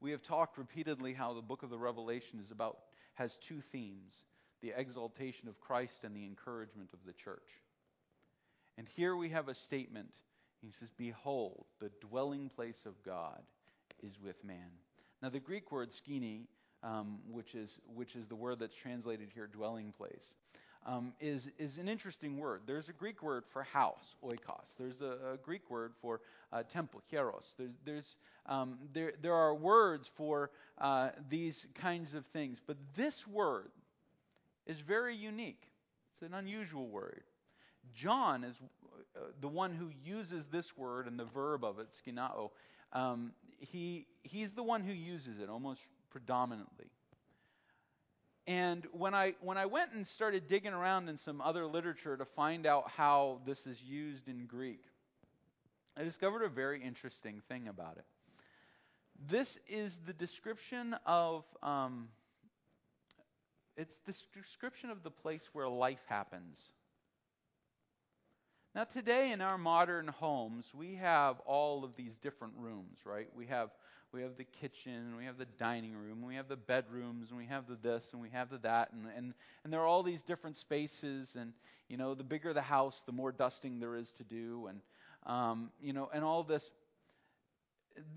We 0.00 0.10
have 0.10 0.22
talked 0.22 0.58
repeatedly 0.58 1.12
how 1.12 1.34
the 1.34 1.42
book 1.42 1.62
of 1.62 1.70
the 1.70 1.78
Revelation 1.78 2.40
is 2.42 2.50
about 2.50 2.78
has 3.14 3.36
two 3.36 3.60
themes, 3.72 4.12
the 4.60 4.72
exaltation 4.76 5.48
of 5.48 5.60
Christ 5.60 6.02
and 6.02 6.16
the 6.16 6.24
encouragement 6.24 6.90
of 6.92 6.98
the 7.06 7.12
church. 7.12 7.48
And 8.76 8.88
here 8.96 9.16
we 9.16 9.28
have 9.30 9.48
a 9.48 9.54
statement. 9.54 10.08
He 10.60 10.70
says, 10.78 10.88
Behold, 10.96 11.64
the 11.80 11.90
dwelling 12.00 12.50
place 12.54 12.86
of 12.86 13.00
God 13.04 13.40
is 14.02 14.12
with 14.24 14.42
man. 14.44 14.70
Now, 15.22 15.28
the 15.28 15.40
Greek 15.40 15.70
word 15.72 15.92
skene, 15.92 16.46
um, 16.82 17.18
which, 17.30 17.54
is, 17.54 17.78
which 17.94 18.16
is 18.16 18.26
the 18.26 18.34
word 18.34 18.58
that's 18.58 18.74
translated 18.74 19.28
here, 19.34 19.46
dwelling 19.46 19.92
place, 19.96 20.34
um, 20.86 21.12
is, 21.20 21.48
is 21.58 21.78
an 21.78 21.88
interesting 21.88 22.36
word. 22.36 22.62
There's 22.66 22.88
a 22.88 22.92
Greek 22.92 23.22
word 23.22 23.44
for 23.50 23.62
house, 23.62 24.16
oikos. 24.22 24.66
There's 24.78 25.00
a, 25.00 25.34
a 25.34 25.36
Greek 25.42 25.70
word 25.70 25.92
for 26.00 26.20
uh, 26.52 26.62
temple, 26.62 27.02
hieros. 27.10 27.54
There's, 27.56 27.72
there's, 27.84 28.16
um, 28.46 28.78
there, 28.92 29.12
there 29.22 29.34
are 29.34 29.54
words 29.54 30.10
for 30.14 30.50
uh, 30.78 31.10
these 31.30 31.66
kinds 31.74 32.14
of 32.14 32.26
things. 32.26 32.58
But 32.66 32.76
this 32.96 33.26
word 33.26 33.70
is 34.66 34.78
very 34.80 35.16
unique. 35.16 35.68
It's 36.14 36.22
an 36.22 36.34
unusual 36.36 36.86
word. 36.86 37.22
John 37.92 38.44
is 38.44 38.54
uh, 39.16 39.20
the 39.40 39.48
one 39.48 39.72
who 39.72 39.90
uses 40.04 40.44
this 40.50 40.76
word 40.76 41.06
and 41.06 41.18
the 41.18 41.24
verb 41.24 41.64
of 41.64 41.78
it, 41.78 41.88
skinao. 41.94 42.50
Um, 42.92 43.32
he, 43.58 44.06
he's 44.22 44.52
the 44.52 44.62
one 44.62 44.82
who 44.82 44.92
uses 44.92 45.40
it 45.40 45.48
almost 45.48 45.80
predominantly. 46.10 46.86
And 48.46 48.86
when 48.92 49.14
I 49.14 49.34
when 49.40 49.56
I 49.56 49.64
went 49.64 49.92
and 49.92 50.06
started 50.06 50.48
digging 50.48 50.74
around 50.74 51.08
in 51.08 51.16
some 51.16 51.40
other 51.40 51.66
literature 51.66 52.14
to 52.16 52.26
find 52.26 52.66
out 52.66 52.90
how 52.94 53.40
this 53.46 53.66
is 53.66 53.80
used 53.80 54.28
in 54.28 54.44
Greek, 54.44 54.82
I 55.96 56.04
discovered 56.04 56.42
a 56.42 56.48
very 56.48 56.82
interesting 56.82 57.40
thing 57.48 57.68
about 57.68 57.96
it. 57.96 58.04
This 59.30 59.58
is 59.66 59.98
the 60.06 60.12
description 60.12 60.94
of 61.06 61.44
um, 61.62 62.08
it's 63.76 63.98
the 64.06 64.14
description 64.34 64.90
of 64.90 65.02
the 65.02 65.10
place 65.10 65.48
where 65.52 65.68
life 65.68 66.04
happens. 66.06 66.58
Now, 68.74 68.82
today 68.82 69.30
in 69.30 69.40
our 69.40 69.56
modern 69.56 70.08
homes, 70.08 70.64
we 70.74 70.96
have 70.96 71.38
all 71.46 71.84
of 71.84 71.94
these 71.94 72.16
different 72.16 72.54
rooms, 72.58 72.98
right? 73.04 73.28
We 73.36 73.46
have 73.46 73.70
we 74.12 74.22
have 74.22 74.36
the 74.36 74.44
kitchen, 74.44 75.14
we 75.16 75.26
have 75.26 75.38
the 75.38 75.46
dining 75.58 75.94
room, 75.94 76.22
we 76.22 76.34
have 76.34 76.48
the 76.48 76.56
bedrooms, 76.56 77.30
and 77.30 77.38
we 77.38 77.46
have 77.46 77.68
the 77.68 77.76
this 77.76 78.04
and 78.12 78.20
we 78.20 78.30
have 78.30 78.50
the 78.50 78.58
that, 78.58 78.92
and 78.92 79.06
and 79.16 79.32
and 79.62 79.72
there 79.72 79.80
are 79.80 79.86
all 79.86 80.02
these 80.02 80.24
different 80.24 80.56
spaces, 80.56 81.36
and 81.38 81.52
you 81.88 81.96
know, 81.96 82.14
the 82.14 82.24
bigger 82.24 82.52
the 82.52 82.62
house, 82.62 83.00
the 83.06 83.12
more 83.12 83.30
dusting 83.30 83.78
there 83.78 83.94
is 83.94 84.10
to 84.18 84.24
do, 84.24 84.66
and 84.66 84.80
um, 85.24 85.70
you 85.80 85.92
know, 85.92 86.10
and 86.12 86.24
all 86.24 86.42
this. 86.42 86.68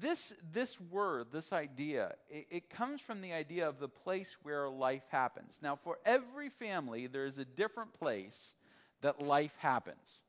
This 0.01 0.33
this 0.51 0.75
word, 0.89 1.27
this 1.31 1.53
idea, 1.53 2.15
it, 2.31 2.47
it 2.49 2.69
comes 2.71 2.99
from 2.99 3.21
the 3.21 3.33
idea 3.33 3.69
of 3.69 3.77
the 3.77 3.87
place 3.87 4.35
where 4.41 4.67
life 4.67 5.03
happens. 5.09 5.59
Now, 5.61 5.75
for 5.75 5.99
every 6.03 6.49
family, 6.49 7.05
there 7.05 7.27
is 7.27 7.37
a 7.37 7.45
different 7.45 7.93
place 7.93 8.55
that 9.01 9.21
life 9.21 9.53
happens. 9.59 10.19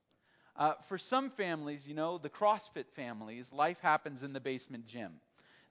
Uh, 0.58 0.74
for 0.88 0.98
some 0.98 1.30
families, 1.30 1.86
you 1.86 1.94
know, 1.94 2.18
the 2.18 2.28
CrossFit 2.28 2.86
families, 2.96 3.52
life 3.52 3.78
happens 3.80 4.24
in 4.24 4.32
the 4.32 4.40
basement 4.40 4.86
gym. 4.88 5.12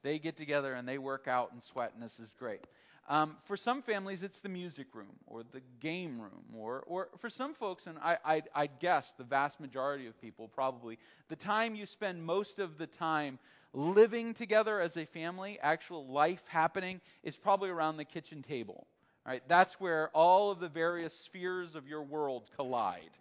They 0.01 0.17
get 0.17 0.37
together 0.37 0.73
and 0.75 0.87
they 0.87 0.97
work 0.97 1.27
out 1.27 1.51
and 1.51 1.61
sweat, 1.61 1.91
and 1.93 2.01
this 2.01 2.21
is 2.21 2.31
great. 2.39 2.61
Um, 3.09 3.35
for 3.45 3.57
some 3.57 3.81
families, 3.81 4.23
it's 4.23 4.39
the 4.39 4.49
music 4.49 4.87
room 4.93 5.15
or 5.27 5.43
the 5.43 5.61
game 5.81 6.21
room, 6.21 6.43
or, 6.55 6.83
or 6.87 7.09
for 7.19 7.29
some 7.29 7.53
folks, 7.53 7.87
and 7.87 7.97
I, 7.99 8.17
I'd, 8.23 8.49
I'd 8.55 8.79
guess 8.79 9.13
the 9.17 9.23
vast 9.25 9.59
majority 9.59 10.07
of 10.07 10.19
people 10.21 10.47
probably, 10.47 10.97
the 11.27 11.35
time 11.35 11.75
you 11.75 11.85
spend 11.85 12.23
most 12.23 12.59
of 12.59 12.77
the 12.77 12.87
time 12.87 13.39
living 13.73 14.33
together 14.33 14.79
as 14.79 14.95
a 14.95 15.05
family, 15.05 15.59
actual 15.61 16.05
life 16.07 16.43
happening, 16.47 17.01
is 17.23 17.35
probably 17.35 17.69
around 17.69 17.97
the 17.97 18.05
kitchen 18.05 18.41
table. 18.41 18.87
Right? 19.25 19.43
That's 19.49 19.73
where 19.81 20.09
all 20.13 20.51
of 20.51 20.61
the 20.61 20.69
various 20.69 21.13
spheres 21.13 21.75
of 21.75 21.87
your 21.87 22.03
world 22.03 22.49
collide. 22.55 23.11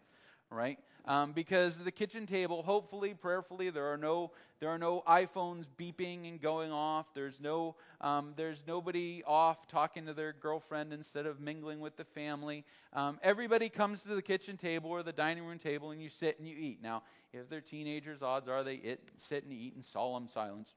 Right? 0.51 0.79
Um, 1.07 1.33
because 1.33 1.79
the 1.79 1.93
kitchen 1.93 2.27
table, 2.27 2.63
hopefully, 2.65 3.15
prayerfully, 3.15 3.71
there 3.71 3.87
are 3.87 3.97
no 3.97 4.33
there 4.59 4.71
are 4.71 4.79
no 4.79 5.03
iPhones 5.07 5.67
beeping 5.79 6.27
and 6.29 6.41
going 6.41 6.73
off. 6.73 7.07
There's 7.15 7.39
no 7.41 7.77
um, 8.01 8.35
there's 8.37 8.63
nobody 8.67 9.23
off 9.25 9.69
talking 9.69 10.07
to 10.07 10.15
their 10.15 10.33
girlfriend 10.33 10.93
instead 10.93 11.27
of 11.27 11.39
mingling 11.39 11.79
with 11.79 11.97
the 11.97 12.05
family. 12.05 12.65
Um, 12.93 13.21
everybody 13.23 13.69
comes 13.69 14.03
to 14.03 14.09
the 14.09 14.23
kitchen 14.23 14.57
table 14.57 14.91
or 14.91 15.05
the 15.05 15.13
dining 15.13 15.45
room 15.45 15.59
table 15.61 15.93
and 15.93 16.03
you 16.03 16.09
sit 16.09 16.39
and 16.41 16.49
you 16.49 16.57
eat. 16.57 16.83
Now, 16.83 17.05
if 17.33 17.49
they're 17.49 17.61
teenagers, 17.61 18.23
odds 18.23 18.49
are 18.49 18.65
they 18.65 18.77
it, 18.77 19.01
sit 19.17 19.45
and 19.45 19.53
eat 19.53 19.75
in 19.77 19.83
solemn 19.85 20.29
silence. 20.29 20.75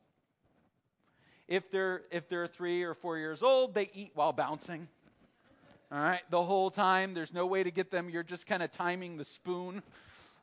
If 1.48 1.72
they're 1.72 2.04
if 2.12 2.30
they're 2.30 2.48
three 2.48 2.84
or 2.84 2.94
four 2.94 3.18
years 3.18 3.42
old, 3.42 3.74
they 3.74 3.90
eat 3.96 4.12
while 4.14 4.34
bouncing. 4.34 4.88
All 5.92 5.98
right, 5.98 6.22
the 6.30 6.44
whole 6.44 6.70
time. 6.70 7.16
There's 7.16 7.34
no 7.34 7.48
way 7.48 7.64
to 7.64 7.72
get 7.72 7.90
them. 7.90 8.12
You're 8.12 8.22
just 8.22 8.46
kind 8.46 8.62
of 8.62 8.72
timing 8.72 9.18
the 9.18 9.26
spoon 9.26 9.82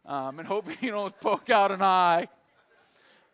um, 0.06 0.38
and 0.38 0.48
hope 0.48 0.66
you 0.82 0.90
don't 0.90 1.18
poke 1.20 1.50
out 1.50 1.72
an 1.72 1.82
eye. 1.82 2.28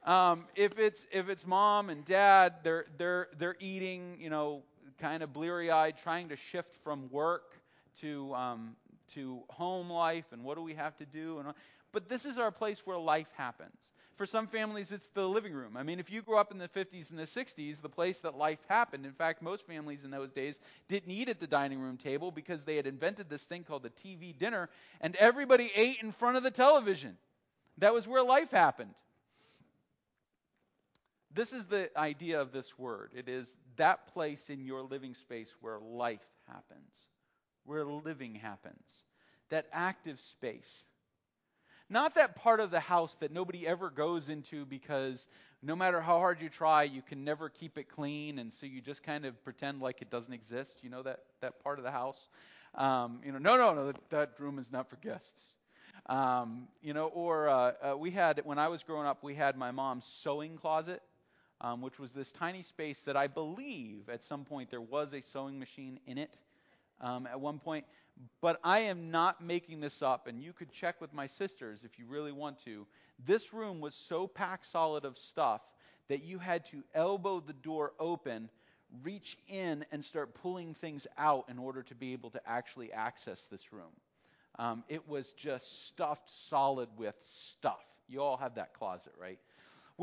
Um, 0.04 0.46
if 0.56 0.78
it's 0.78 1.06
if 1.12 1.28
it's 1.28 1.46
mom 1.46 1.90
and 1.90 2.04
dad, 2.04 2.54
they're 2.64 2.86
they're 2.98 3.28
they're 3.38 3.56
eating, 3.60 4.16
you 4.18 4.30
know, 4.30 4.62
kind 4.98 5.22
of 5.22 5.32
bleary-eyed, 5.32 5.96
trying 6.02 6.28
to 6.30 6.36
shift 6.36 6.76
from 6.82 7.08
work 7.10 7.54
to 8.00 8.34
um, 8.34 8.74
to 9.14 9.40
home 9.48 9.90
life, 9.90 10.24
and 10.32 10.42
what 10.42 10.56
do 10.56 10.62
we 10.62 10.74
have 10.74 10.96
to 10.98 11.06
do? 11.06 11.38
And 11.38 11.52
but 11.92 12.08
this 12.08 12.24
is 12.24 12.38
our 12.38 12.50
place 12.50 12.80
where 12.84 12.98
life 12.98 13.28
happens. 13.36 13.76
For 14.22 14.26
some 14.26 14.46
families, 14.46 14.92
it's 14.92 15.08
the 15.08 15.28
living 15.28 15.52
room. 15.52 15.76
I 15.76 15.82
mean, 15.82 15.98
if 15.98 16.08
you 16.08 16.22
grew 16.22 16.38
up 16.38 16.52
in 16.52 16.58
the 16.58 16.68
50s 16.68 17.10
and 17.10 17.18
the 17.18 17.24
60s, 17.24 17.82
the 17.82 17.88
place 17.88 18.20
that 18.20 18.38
life 18.38 18.60
happened, 18.68 19.04
in 19.04 19.10
fact, 19.10 19.42
most 19.42 19.66
families 19.66 20.04
in 20.04 20.12
those 20.12 20.30
days 20.30 20.60
didn't 20.86 21.10
eat 21.10 21.28
at 21.28 21.40
the 21.40 21.46
dining 21.48 21.80
room 21.80 21.96
table 21.96 22.30
because 22.30 22.62
they 22.62 22.76
had 22.76 22.86
invented 22.86 23.28
this 23.28 23.42
thing 23.42 23.64
called 23.64 23.82
the 23.82 23.90
TV 23.90 24.38
dinner, 24.38 24.68
and 25.00 25.16
everybody 25.16 25.72
ate 25.74 25.96
in 26.04 26.12
front 26.12 26.36
of 26.36 26.44
the 26.44 26.52
television. 26.52 27.16
That 27.78 27.94
was 27.94 28.06
where 28.06 28.22
life 28.22 28.52
happened. 28.52 28.94
This 31.34 31.52
is 31.52 31.64
the 31.64 31.90
idea 31.98 32.40
of 32.40 32.52
this 32.52 32.78
word 32.78 33.10
it 33.16 33.28
is 33.28 33.56
that 33.74 34.06
place 34.14 34.50
in 34.50 34.64
your 34.64 34.82
living 34.82 35.16
space 35.16 35.52
where 35.60 35.80
life 35.80 36.24
happens, 36.46 36.92
where 37.64 37.84
living 37.84 38.36
happens, 38.36 38.84
that 39.48 39.66
active 39.72 40.20
space 40.20 40.84
not 41.92 42.14
that 42.14 42.34
part 42.34 42.58
of 42.58 42.70
the 42.70 42.80
house 42.80 43.16
that 43.20 43.30
nobody 43.30 43.66
ever 43.66 43.90
goes 43.90 44.28
into 44.28 44.64
because 44.64 45.26
no 45.62 45.76
matter 45.76 46.00
how 46.00 46.18
hard 46.18 46.40
you 46.40 46.48
try, 46.48 46.82
you 46.82 47.02
can 47.02 47.22
never 47.22 47.48
keep 47.48 47.78
it 47.78 47.88
clean, 47.88 48.38
and 48.38 48.52
so 48.52 48.66
you 48.66 48.80
just 48.80 49.02
kind 49.02 49.24
of 49.24 49.42
pretend 49.44 49.80
like 49.80 50.02
it 50.02 50.10
doesn't 50.10 50.32
exist. 50.32 50.78
You 50.82 50.90
know 50.90 51.02
that 51.02 51.20
that 51.40 51.62
part 51.62 51.78
of 51.78 51.84
the 51.84 51.90
house. 51.90 52.28
Um, 52.74 53.20
you 53.24 53.32
know, 53.32 53.38
no, 53.38 53.56
no, 53.56 53.74
no, 53.74 53.86
that, 53.88 54.10
that 54.10 54.30
room 54.38 54.58
is 54.58 54.72
not 54.72 54.88
for 54.88 54.96
guests. 54.96 55.42
Um, 56.06 56.68
you 56.82 56.94
know, 56.94 57.08
or 57.08 57.48
uh, 57.48 57.72
uh, 57.92 57.96
we 57.96 58.10
had 58.10 58.40
when 58.44 58.58
I 58.58 58.68
was 58.68 58.82
growing 58.82 59.06
up, 59.06 59.22
we 59.22 59.34
had 59.34 59.56
my 59.56 59.70
mom's 59.70 60.06
sewing 60.06 60.56
closet, 60.56 61.02
um, 61.60 61.82
which 61.82 61.98
was 61.98 62.10
this 62.12 62.32
tiny 62.32 62.62
space 62.62 63.00
that 63.02 63.16
I 63.16 63.26
believe 63.26 64.08
at 64.08 64.24
some 64.24 64.44
point 64.44 64.70
there 64.70 64.80
was 64.80 65.12
a 65.12 65.20
sewing 65.20 65.58
machine 65.58 66.00
in 66.06 66.18
it. 66.18 66.34
Um, 67.00 67.26
at 67.26 67.40
one 67.40 67.58
point, 67.58 67.84
but 68.40 68.60
I 68.62 68.80
am 68.80 69.10
not 69.10 69.42
making 69.42 69.80
this 69.80 70.02
up, 70.02 70.26
and 70.26 70.42
you 70.42 70.52
could 70.52 70.72
check 70.72 71.00
with 71.00 71.12
my 71.12 71.26
sisters 71.26 71.80
if 71.84 71.98
you 71.98 72.06
really 72.06 72.32
want 72.32 72.62
to. 72.64 72.86
This 73.24 73.52
room 73.52 73.80
was 73.80 73.94
so 74.08 74.26
packed 74.26 74.70
solid 74.70 75.04
of 75.04 75.16
stuff 75.18 75.60
that 76.08 76.22
you 76.22 76.38
had 76.38 76.64
to 76.66 76.82
elbow 76.94 77.40
the 77.40 77.52
door 77.52 77.92
open, 77.98 78.48
reach 79.02 79.38
in, 79.48 79.84
and 79.92 80.04
start 80.04 80.34
pulling 80.34 80.74
things 80.74 81.06
out 81.16 81.46
in 81.48 81.58
order 81.58 81.82
to 81.84 81.94
be 81.94 82.12
able 82.12 82.30
to 82.30 82.40
actually 82.46 82.92
access 82.92 83.46
this 83.50 83.72
room. 83.72 83.92
Um, 84.58 84.84
it 84.88 85.08
was 85.08 85.26
just 85.38 85.86
stuffed 85.88 86.30
solid 86.48 86.88
with 86.98 87.14
stuff. 87.56 87.80
You 88.08 88.20
all 88.20 88.36
have 88.36 88.56
that 88.56 88.74
closet, 88.74 89.12
right? 89.18 89.38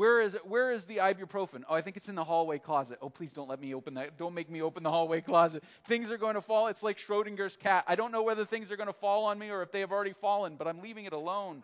Where 0.00 0.22
is 0.22 0.32
it? 0.32 0.46
Where 0.46 0.72
is 0.72 0.84
the 0.84 0.96
ibuprofen? 0.96 1.62
Oh, 1.68 1.74
I 1.74 1.82
think 1.82 1.98
it's 1.98 2.08
in 2.08 2.14
the 2.14 2.24
hallway 2.24 2.58
closet. 2.58 2.96
Oh, 3.02 3.10
please 3.10 3.32
don't 3.32 3.50
let 3.50 3.60
me 3.60 3.74
open 3.74 3.92
that. 3.94 4.16
Don't 4.16 4.32
make 4.32 4.48
me 4.48 4.62
open 4.62 4.82
the 4.82 4.90
hallway 4.90 5.20
closet. 5.20 5.62
Things 5.88 6.10
are 6.10 6.16
going 6.16 6.36
to 6.36 6.40
fall. 6.40 6.68
It's 6.68 6.82
like 6.82 6.96
Schrodinger's 6.96 7.54
cat. 7.54 7.84
I 7.86 7.96
don't 7.96 8.10
know 8.10 8.22
whether 8.22 8.46
things 8.46 8.70
are 8.70 8.78
going 8.78 8.86
to 8.86 8.94
fall 8.94 9.26
on 9.26 9.38
me 9.38 9.50
or 9.50 9.60
if 9.60 9.72
they 9.72 9.80
have 9.80 9.92
already 9.92 10.14
fallen, 10.14 10.56
but 10.56 10.66
I'm 10.66 10.80
leaving 10.80 11.04
it 11.04 11.12
alone. 11.12 11.62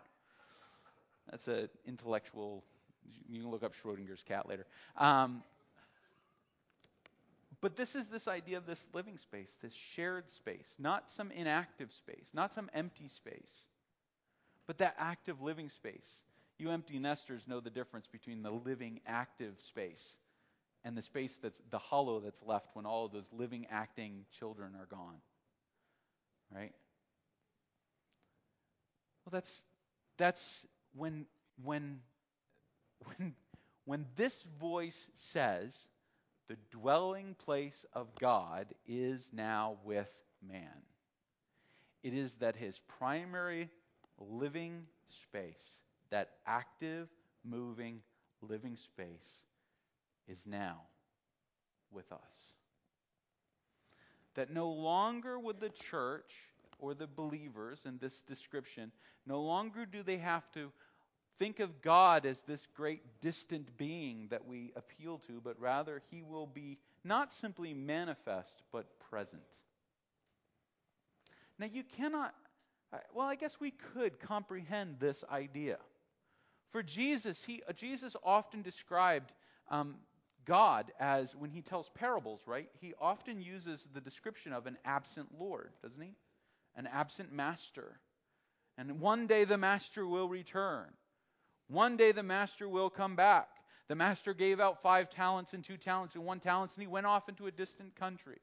That's 1.31 1.47
an 1.47 1.67
intellectual. 1.87 2.63
You 3.27 3.41
can 3.41 3.49
look 3.49 3.63
up 3.63 3.73
Schrodinger's 3.83 4.21
cat 4.21 4.47
later. 4.47 4.67
Um, 4.99 5.41
but 7.59 7.75
this 7.75 7.95
is 7.95 8.05
this 8.05 8.27
idea 8.27 8.57
of 8.57 8.67
this 8.67 8.85
living 8.93 9.17
space, 9.17 9.57
this 9.63 9.73
shared 9.73 10.29
space, 10.29 10.67
not 10.77 11.09
some 11.09 11.31
inactive 11.31 11.91
space, 11.91 12.27
not 12.35 12.53
some 12.53 12.69
empty 12.75 13.07
space, 13.07 13.49
but 14.67 14.77
that 14.77 14.93
active 14.99 15.41
living 15.41 15.69
space. 15.69 16.05
You 16.57 16.71
empty 16.71 16.99
nesters 16.99 17.43
know 17.47 17.59
the 17.59 17.69
difference 17.69 18.07
between 18.07 18.41
the 18.41 18.51
living, 18.51 19.01
active 19.05 19.55
space 19.67 20.03
and 20.83 20.97
the 20.97 21.01
space 21.01 21.37
that's 21.41 21.61
the 21.69 21.77
hollow 21.77 22.19
that's 22.19 22.41
left 22.43 22.69
when 22.73 22.85
all 22.85 23.05
of 23.05 23.11
those 23.11 23.27
living, 23.31 23.67
acting 23.69 24.25
children 24.39 24.73
are 24.79 24.85
gone. 24.85 25.17
Right? 26.53 26.71
Well, 29.25 29.31
that's 29.31 29.61
that's 30.17 30.65
when 30.95 31.25
when 31.63 31.99
when 33.03 33.35
when 33.85 34.05
this 34.15 34.35
voice 34.59 35.09
says 35.15 35.73
the 36.47 36.57
dwelling 36.71 37.35
place 37.45 37.85
of 37.93 38.07
God 38.19 38.67
is 38.87 39.29
now 39.33 39.77
with 39.83 40.09
man. 40.47 40.81
It 42.03 42.13
is 42.13 42.33
that 42.35 42.55
his 42.55 42.79
primary 42.99 43.69
living 44.17 44.85
space, 45.23 45.79
that 46.09 46.31
active, 46.45 47.07
moving, 47.43 48.01
living 48.41 48.75
space, 48.75 49.43
is 50.27 50.45
now 50.45 50.81
with 51.91 52.11
us. 52.11 52.19
That 54.35 54.53
no 54.53 54.69
longer 54.69 55.39
would 55.39 55.59
the 55.59 55.69
church 55.69 56.31
or 56.79 56.93
the 56.93 57.07
believers 57.07 57.79
in 57.85 57.97
this 57.97 58.21
description, 58.21 58.91
no 59.25 59.41
longer 59.41 59.85
do 59.85 60.03
they 60.03 60.17
have 60.17 60.51
to 60.53 60.71
think 61.39 61.59
of 61.59 61.81
God 61.81 62.25
as 62.25 62.41
this 62.41 62.67
great 62.75 63.01
distant 63.21 63.77
being 63.77 64.27
that 64.29 64.45
we 64.45 64.71
appeal 64.75 65.19
to, 65.27 65.41
but 65.43 65.59
rather 65.59 66.01
he 66.11 66.21
will 66.21 66.47
be 66.47 66.77
not 67.03 67.33
simply 67.33 67.73
manifest, 67.73 68.61
but 68.71 68.99
present. 68.99 69.41
Now, 71.59 71.67
you 71.67 71.83
cannot, 71.83 72.35
well, 73.13 73.27
I 73.27 73.35
guess 73.35 73.59
we 73.59 73.71
could 73.71 74.19
comprehend 74.19 74.99
this 74.99 75.23
idea. 75.31 75.77
For 76.71 76.83
Jesus, 76.83 77.43
he, 77.45 77.61
uh, 77.67 77.73
Jesus 77.73 78.15
often 78.23 78.61
described 78.61 79.31
um, 79.69 79.95
God 80.45 80.91
as, 80.99 81.35
when 81.35 81.49
he 81.49 81.61
tells 81.61 81.89
parables, 81.93 82.41
right, 82.45 82.69
he 82.79 82.93
often 82.99 83.41
uses 83.41 83.87
the 83.93 84.01
description 84.01 84.53
of 84.53 84.65
an 84.65 84.77
absent 84.85 85.27
Lord, 85.39 85.71
doesn't 85.83 86.01
he? 86.01 86.15
An 86.75 86.87
absent 86.87 87.33
master. 87.33 87.99
And 88.77 88.99
one 88.99 89.27
day 89.27 89.43
the 89.43 89.57
master 89.57 90.05
will 90.05 90.29
return. 90.29 90.87
One 91.67 91.97
day 91.97 92.11
the 92.11 92.23
master 92.23 92.69
will 92.69 92.89
come 92.89 93.15
back. 93.15 93.49
The 93.87 93.95
master 93.95 94.33
gave 94.33 94.59
out 94.59 94.81
five 94.81 95.09
talents 95.09 95.53
and 95.53 95.63
two 95.63 95.77
talents 95.77 96.15
and 96.15 96.25
one 96.25 96.39
talent, 96.39 96.71
and 96.75 96.81
he 96.81 96.87
went 96.87 97.05
off 97.05 97.29
into 97.29 97.47
a 97.47 97.51
distant 97.51 97.95
country. 97.95 98.37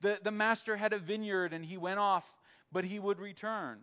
The, 0.00 0.18
the 0.22 0.30
master 0.30 0.76
had 0.76 0.92
a 0.92 0.98
vineyard 0.98 1.52
and 1.52 1.64
he 1.64 1.76
went 1.76 1.98
off, 1.98 2.24
but 2.72 2.84
he 2.84 2.98
would 2.98 3.18
return. 3.18 3.80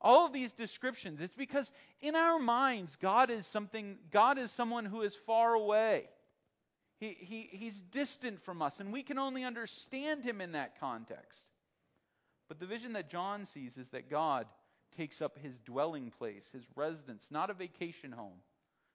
All 0.00 0.26
of 0.26 0.32
these 0.32 0.52
descriptions, 0.52 1.20
it's 1.20 1.34
because 1.34 1.70
in 2.00 2.14
our 2.14 2.38
minds, 2.38 2.96
God 2.96 3.30
is 3.30 3.46
something, 3.46 3.98
God 4.12 4.38
is 4.38 4.52
someone 4.52 4.84
who 4.84 5.02
is 5.02 5.14
far 5.26 5.54
away. 5.54 6.08
He, 6.98 7.16
he, 7.18 7.48
he's 7.50 7.80
distant 7.80 8.42
from 8.42 8.62
us, 8.62 8.80
and 8.80 8.92
we 8.92 9.02
can 9.02 9.18
only 9.18 9.44
understand 9.44 10.24
him 10.24 10.40
in 10.40 10.52
that 10.52 10.78
context. 10.80 11.46
But 12.48 12.60
the 12.60 12.66
vision 12.66 12.92
that 12.94 13.10
John 13.10 13.46
sees 13.46 13.76
is 13.76 13.88
that 13.88 14.10
God 14.10 14.46
takes 14.96 15.20
up 15.20 15.38
his 15.38 15.58
dwelling 15.60 16.10
place, 16.10 16.44
his 16.52 16.64
residence, 16.74 17.28
not 17.30 17.50
a 17.50 17.54
vacation 17.54 18.10
home, 18.10 18.40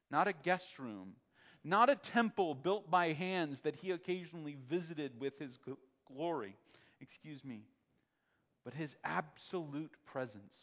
not 0.10 0.28
a 0.28 0.34
guest 0.34 0.80
room, 0.80 1.14
not 1.64 1.90
a 1.90 1.96
temple 1.96 2.56
built 2.56 2.90
by 2.90 3.14
hands 3.14 3.62
that 3.62 3.76
he 3.76 3.92
occasionally 3.92 4.58
visited 4.70 5.20
with 5.20 5.40
his 5.40 5.58
glory, 6.14 6.56
excuse 7.00 7.44
me, 7.44 7.62
but 8.66 8.74
his 8.74 8.98
absolute 9.04 9.96
presence. 10.06 10.56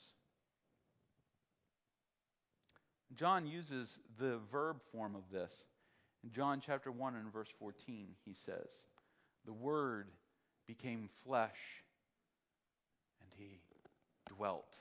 John 3.16 3.46
uses 3.46 3.98
the 4.18 4.38
verb 4.50 4.80
form 4.92 5.14
of 5.14 5.22
this. 5.32 5.52
In 6.22 6.32
John 6.32 6.62
chapter 6.64 6.92
1 6.92 7.16
and 7.16 7.32
verse 7.32 7.48
14, 7.58 8.08
he 8.24 8.32
says, 8.32 8.68
The 9.46 9.52
Word 9.52 10.08
became 10.66 11.08
flesh 11.24 11.58
and 13.20 13.30
he 13.36 13.60
dwelt 14.34 14.74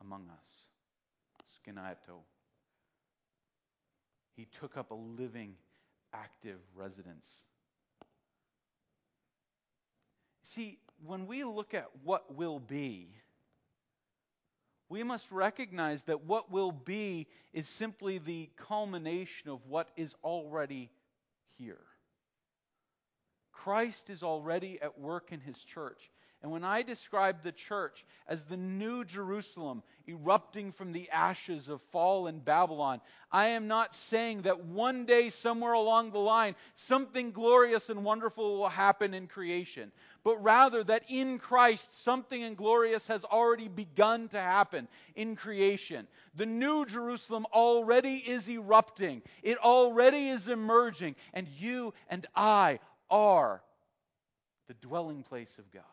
among 0.00 0.28
us. 0.30 0.46
Skenato. 1.58 2.20
He 4.34 4.46
took 4.46 4.76
up 4.76 4.90
a 4.90 4.94
living, 4.94 5.54
active 6.14 6.58
residence. 6.74 7.26
See, 10.42 10.78
when 11.04 11.26
we 11.26 11.44
look 11.44 11.74
at 11.74 11.88
what 12.02 12.34
will 12.34 12.58
be, 12.58 13.10
we 14.92 15.02
must 15.02 15.32
recognize 15.32 16.02
that 16.02 16.26
what 16.26 16.52
will 16.52 16.70
be 16.70 17.26
is 17.54 17.66
simply 17.66 18.18
the 18.18 18.50
culmination 18.58 19.48
of 19.48 19.64
what 19.66 19.88
is 19.96 20.14
already 20.22 20.90
here. 21.56 21.80
Christ 23.52 24.10
is 24.10 24.22
already 24.22 24.78
at 24.82 25.00
work 25.00 25.32
in 25.32 25.40
his 25.40 25.56
church. 25.56 26.10
And 26.42 26.50
when 26.50 26.64
I 26.64 26.82
describe 26.82 27.42
the 27.42 27.52
church 27.52 28.04
as 28.26 28.42
the 28.42 28.56
new 28.56 29.04
Jerusalem 29.04 29.84
erupting 30.08 30.72
from 30.72 30.90
the 30.90 31.08
ashes 31.10 31.68
of 31.68 31.80
fallen 31.92 32.40
Babylon, 32.40 33.00
I 33.30 33.48
am 33.48 33.68
not 33.68 33.94
saying 33.94 34.42
that 34.42 34.64
one 34.64 35.06
day, 35.06 35.30
somewhere 35.30 35.74
along 35.74 36.10
the 36.10 36.18
line, 36.18 36.56
something 36.74 37.30
glorious 37.30 37.90
and 37.90 38.04
wonderful 38.04 38.58
will 38.58 38.68
happen 38.68 39.14
in 39.14 39.28
creation, 39.28 39.92
but 40.24 40.36
rather 40.42 40.82
that 40.82 41.04
in 41.08 41.38
Christ, 41.38 42.02
something 42.02 42.56
glorious 42.56 43.06
has 43.06 43.22
already 43.22 43.68
begun 43.68 44.26
to 44.30 44.38
happen 44.38 44.88
in 45.14 45.36
creation. 45.36 46.08
The 46.34 46.46
new 46.46 46.84
Jerusalem 46.86 47.46
already 47.52 48.16
is 48.16 48.48
erupting, 48.48 49.22
it 49.44 49.58
already 49.58 50.28
is 50.28 50.48
emerging, 50.48 51.14
and 51.34 51.46
you 51.46 51.94
and 52.08 52.26
I 52.34 52.80
are 53.08 53.62
the 54.66 54.74
dwelling 54.74 55.22
place 55.22 55.52
of 55.58 55.70
God. 55.70 55.84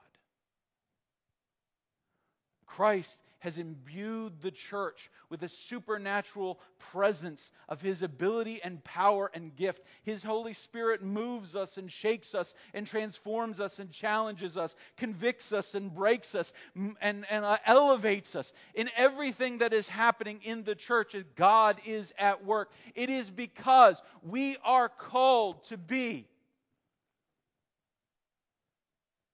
Christ 2.76 3.20
has 3.40 3.58
imbued 3.58 4.42
the 4.42 4.52
church 4.52 5.10
with 5.30 5.42
a 5.44 5.50
supernatural 5.50 6.60
presence 6.78 7.52
of 7.68 7.82
his 7.82 8.02
ability 8.04 8.62
and 8.64 8.84
power 8.84 9.32
and 9.34 9.56
gift. 9.56 9.82
His 10.04 10.22
Holy 10.22 10.54
Spirit 10.54 11.02
moves 11.02 11.56
us 11.56 11.78
and 11.78 11.92
shakes 11.92 12.36
us 12.36 12.54
and 12.74 12.86
transforms 12.86 13.60
us 13.60 13.80
and 13.80 13.92
challenges 13.92 14.56
us, 14.56 14.76
convicts 14.98 15.52
us 15.52 15.74
and 15.74 15.94
breaks 15.94 16.36
us 16.36 16.54
and, 17.02 17.26
and 17.30 17.44
uh, 17.46 17.58
elevates 17.66 18.36
us. 18.36 18.54
In 18.76 18.90
everything 18.96 19.58
that 19.60 19.74
is 19.74 19.88
happening 19.88 20.40
in 20.44 20.64
the 20.64 20.76
church, 20.76 21.16
God 21.36 21.82
is 21.86 22.14
at 22.20 22.46
work. 22.46 22.72
It 22.94 23.10
is 23.10 23.30
because 23.30 24.02
we 24.22 24.58
are 24.64 24.90
called 24.90 25.64
to 25.66 25.78
be 25.78 26.28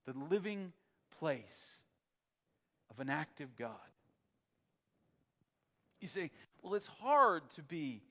the 0.05 0.13
living 0.29 0.71
place 1.19 1.74
of 2.95 3.01
an 3.01 3.09
active 3.09 3.49
God. 3.57 3.71
You 5.99 6.07
say, 6.07 6.31
well, 6.61 6.75
it's 6.75 6.89
hard 7.01 7.43
to 7.55 7.63
be 7.63 8.01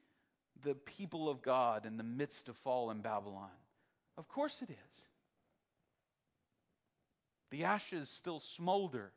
the 0.63 0.75
people 0.75 1.29
of 1.29 1.43
God 1.43 1.87
in 1.87 1.97
the 1.97 2.03
midst 2.03 2.49
of 2.49 2.57
fallen 2.59 3.01
Babylon. 3.01 3.51
Of 4.19 4.29
course 4.29 4.57
it 4.63 4.71
is. 4.71 4.77
The 7.51 7.65
ashes 7.65 8.09
still 8.11 8.43
smolder. 8.57 9.13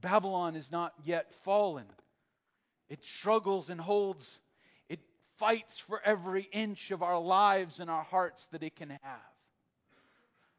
Babylon 0.00 0.56
is 0.56 0.70
not 0.70 0.92
yet 1.04 1.32
fallen. 1.44 1.84
It 2.88 3.04
struggles 3.04 3.68
and 3.68 3.80
holds. 3.80 4.38
It 4.88 5.00
fights 5.38 5.78
for 5.78 6.00
every 6.04 6.48
inch 6.52 6.90
of 6.90 7.02
our 7.02 7.20
lives 7.20 7.80
and 7.80 7.90
our 7.90 8.02
hearts 8.02 8.46
that 8.52 8.62
it 8.62 8.76
can 8.76 8.90
have. 8.90 9.31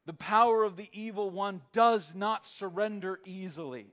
The 0.05 0.13
power 0.13 0.63
of 0.63 0.75
the 0.75 0.89
evil 0.91 1.29
one 1.29 1.61
does 1.71 2.13
not 2.13 2.45
surrender 2.45 3.19
easily. 3.25 3.87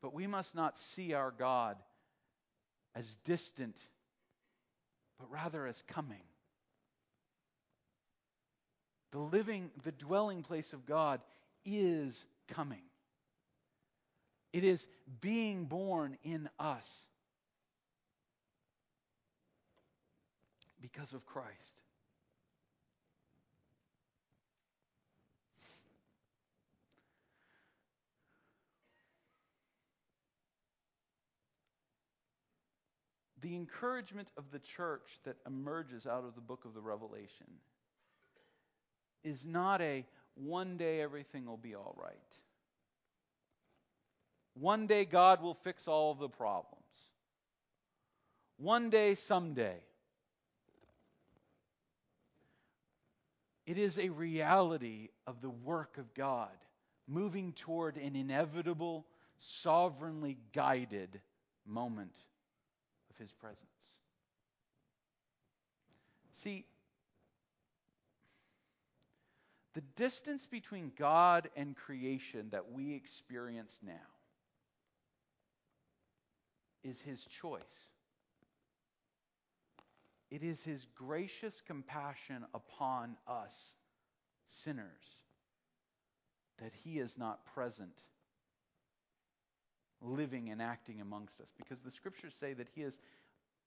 But 0.00 0.14
we 0.14 0.26
must 0.26 0.54
not 0.54 0.78
see 0.78 1.12
our 1.12 1.30
God 1.30 1.76
as 2.94 3.16
distant, 3.24 3.76
but 5.18 5.30
rather 5.30 5.66
as 5.66 5.82
coming. 5.88 6.22
The 9.12 9.18
living, 9.18 9.70
the 9.84 9.92
dwelling 9.92 10.42
place 10.42 10.72
of 10.72 10.86
God 10.86 11.20
is 11.64 12.24
coming. 12.48 12.82
It 14.52 14.64
is 14.64 14.86
being 15.20 15.64
born 15.64 16.16
in 16.24 16.48
us 16.58 16.86
because 20.80 21.12
of 21.12 21.24
Christ. 21.26 21.81
the 33.42 33.56
encouragement 33.56 34.28
of 34.38 34.44
the 34.52 34.60
church 34.60 35.18
that 35.24 35.36
emerges 35.46 36.06
out 36.06 36.24
of 36.24 36.34
the 36.34 36.40
book 36.40 36.64
of 36.64 36.74
the 36.74 36.80
Revelation 36.80 37.46
is 39.24 39.44
not 39.44 39.82
a 39.82 40.06
one 40.34 40.76
day 40.76 41.00
everything 41.00 41.44
will 41.44 41.56
be 41.56 41.74
all 41.74 41.94
right. 42.00 42.16
One 44.54 44.86
day 44.86 45.04
God 45.04 45.42
will 45.42 45.54
fix 45.54 45.88
all 45.88 46.12
of 46.12 46.18
the 46.18 46.28
problems. 46.28 46.78
One 48.58 48.90
day, 48.90 49.16
someday. 49.16 49.78
It 53.66 53.78
is 53.78 53.98
a 53.98 54.08
reality 54.08 55.08
of 55.26 55.40
the 55.40 55.50
work 55.50 55.98
of 55.98 56.14
God 56.14 56.50
moving 57.08 57.52
toward 57.52 57.96
an 57.96 58.14
inevitable, 58.14 59.06
sovereignly 59.38 60.38
guided 60.52 61.20
moment 61.66 62.12
his 63.22 63.32
presence. 63.32 63.68
See, 66.32 66.66
the 69.74 69.80
distance 69.94 70.44
between 70.46 70.90
God 70.98 71.48
and 71.56 71.76
creation 71.76 72.48
that 72.50 72.72
we 72.72 72.94
experience 72.94 73.78
now 73.86 73.92
is 76.82 77.00
His 77.00 77.24
choice. 77.24 77.62
It 80.32 80.42
is 80.42 80.64
His 80.64 80.84
gracious 80.96 81.62
compassion 81.64 82.44
upon 82.52 83.16
us, 83.28 83.54
sinners, 84.64 84.86
that 86.58 86.72
He 86.82 86.98
is 86.98 87.16
not 87.16 87.46
present, 87.54 88.02
living 90.02 90.50
and 90.50 90.60
acting 90.60 91.00
amongst 91.00 91.40
us. 91.40 91.48
Because 91.56 91.78
the 91.84 91.90
scriptures 91.90 92.34
say 92.38 92.52
that 92.54 92.68
He 92.74 92.82
is 92.82 92.98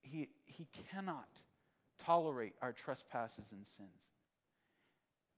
He, 0.02 0.30
he 0.46 0.68
cannot 0.92 1.28
tolerate 2.06 2.54
our 2.62 2.74
trespasses 2.74 3.46
and 3.52 3.66
sins. 3.66 3.90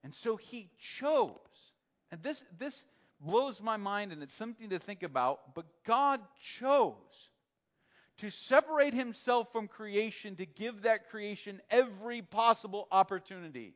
And 0.03 0.13
so 0.13 0.38
he 0.38 0.69
chose. 0.99 1.31
And 2.12 2.21
this, 2.23 2.43
this 2.57 2.83
blows 3.19 3.60
my 3.62 3.77
mind 3.77 4.12
and 4.12 4.23
it's 4.23 4.36
something 4.36 4.69
to 4.69 4.79
think 4.79 5.03
about, 5.03 5.53
but 5.55 5.65
God 5.86 6.21
chose 6.60 6.93
to 8.19 8.29
separate 8.29 8.93
himself 8.93 9.51
from 9.51 9.67
creation 9.67 10.36
to 10.38 10.45
give 10.45 10.83
that 10.83 11.10
creation 11.10 11.62
every 11.69 12.21
possible 12.21 12.88
opportunity 12.91 13.73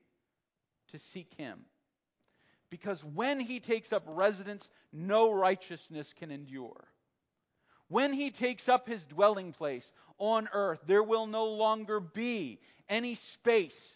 to 0.91 0.99
seek 0.99 1.33
him. 1.35 1.59
Because 2.69 3.03
when 3.03 3.39
he 3.39 3.59
takes 3.59 3.91
up 3.91 4.03
residence, 4.07 4.69
no 4.93 5.31
righteousness 5.31 6.13
can 6.17 6.31
endure. 6.31 6.87
When 7.91 8.13
he 8.13 8.31
takes 8.31 8.67
up 8.67 8.87
his 8.87 9.03
dwelling 9.05 9.53
place 9.53 9.91
on 10.17 10.49
earth, 10.53 10.79
there 10.87 11.03
will 11.03 11.27
no 11.27 11.45
longer 11.45 11.99
be 11.99 12.59
any 12.89 13.15
space 13.15 13.95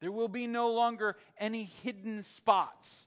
There 0.00 0.12
will 0.12 0.28
be 0.28 0.46
no 0.46 0.72
longer 0.72 1.16
any 1.38 1.64
hidden 1.82 2.22
spots. 2.22 3.06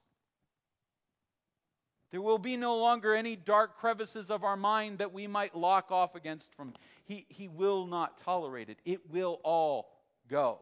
There 2.12 2.22
will 2.22 2.40
be 2.40 2.58
no 2.58 2.78
longer 2.78 3.14
any 3.14 3.36
dark 3.36 3.78
crevices 3.78 4.32
of 4.32 4.44
our 4.44 4.58
mind 4.58 4.98
that 4.98 5.14
we 5.14 5.28
might 5.28 5.56
lock 5.56 5.92
off 5.92 6.16
against 6.16 6.52
from. 6.56 6.74
He, 7.06 7.26
he 7.30 7.48
will 7.48 7.86
not 7.86 8.20
tolerate 8.24 8.70
it. 8.70 8.80
It 8.84 9.10
will 9.12 9.40
all 9.44 9.92
go. 10.28 10.60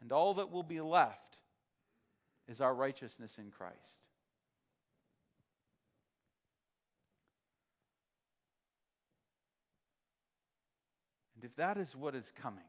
And 0.00 0.10
all 0.10 0.34
that 0.34 0.50
will 0.50 0.64
be 0.64 0.80
left 0.80 1.36
is 2.48 2.60
our 2.60 2.74
righteousness 2.74 3.32
in 3.38 3.50
Christ. 3.50 3.76
And 11.38 11.44
if 11.44 11.54
that 11.54 11.76
is 11.76 11.94
what 11.94 12.16
is 12.16 12.32
coming, 12.42 12.64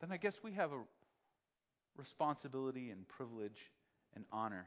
then 0.00 0.10
I 0.10 0.16
guess 0.16 0.34
we 0.42 0.50
have 0.54 0.72
a 0.72 0.80
responsibility 1.96 2.90
and 2.90 3.06
privilege 3.06 3.70
and 4.16 4.24
honor 4.32 4.66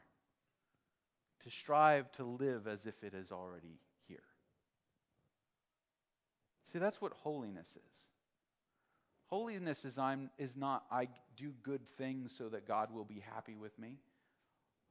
to 1.43 1.49
strive 1.49 2.09
to 2.13 2.23
live 2.23 2.67
as 2.67 2.85
if 2.85 3.03
it 3.03 3.13
is 3.13 3.33
already 3.33 3.81
here. 4.07 4.23
See, 6.71 6.79
that's 6.79 7.01
what 7.01 7.11
holiness 7.11 7.67
is. 7.67 7.91
Holiness 9.25 9.83
is 9.83 9.97
I'm 9.97 10.29
is 10.37 10.55
not 10.55 10.85
I 10.89 11.09
do 11.35 11.51
good 11.63 11.81
things 11.97 12.31
so 12.37 12.47
that 12.47 12.65
God 12.65 12.93
will 12.93 13.03
be 13.03 13.21
happy 13.33 13.57
with 13.57 13.77
me. 13.77 13.97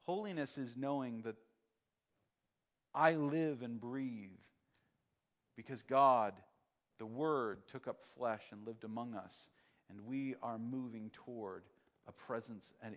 Holiness 0.03 0.59
is 0.59 0.77
knowing 0.77 1.23
that 1.23 1.37
I 2.93 3.15
live 3.15 3.63
and 3.63 3.81
breathe 3.81 4.29
because 5.57 5.81
God, 5.81 6.33
the 6.99 7.05
Word, 7.05 7.59
took 7.69 7.87
up 7.87 7.97
flesh 8.17 8.43
and 8.51 8.65
lived 8.65 8.85
among 8.85 9.13
us 9.13 9.33
and 9.89 10.05
we 10.05 10.35
are 10.41 10.57
moving 10.57 11.11
toward 11.25 11.63
a 12.07 12.11
presence 12.11 12.65
and 12.81 12.95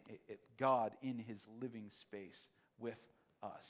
God 0.59 0.92
in 1.03 1.18
his 1.18 1.44
living 1.61 1.90
space 2.01 2.46
with 2.79 2.99
us. 3.42 3.66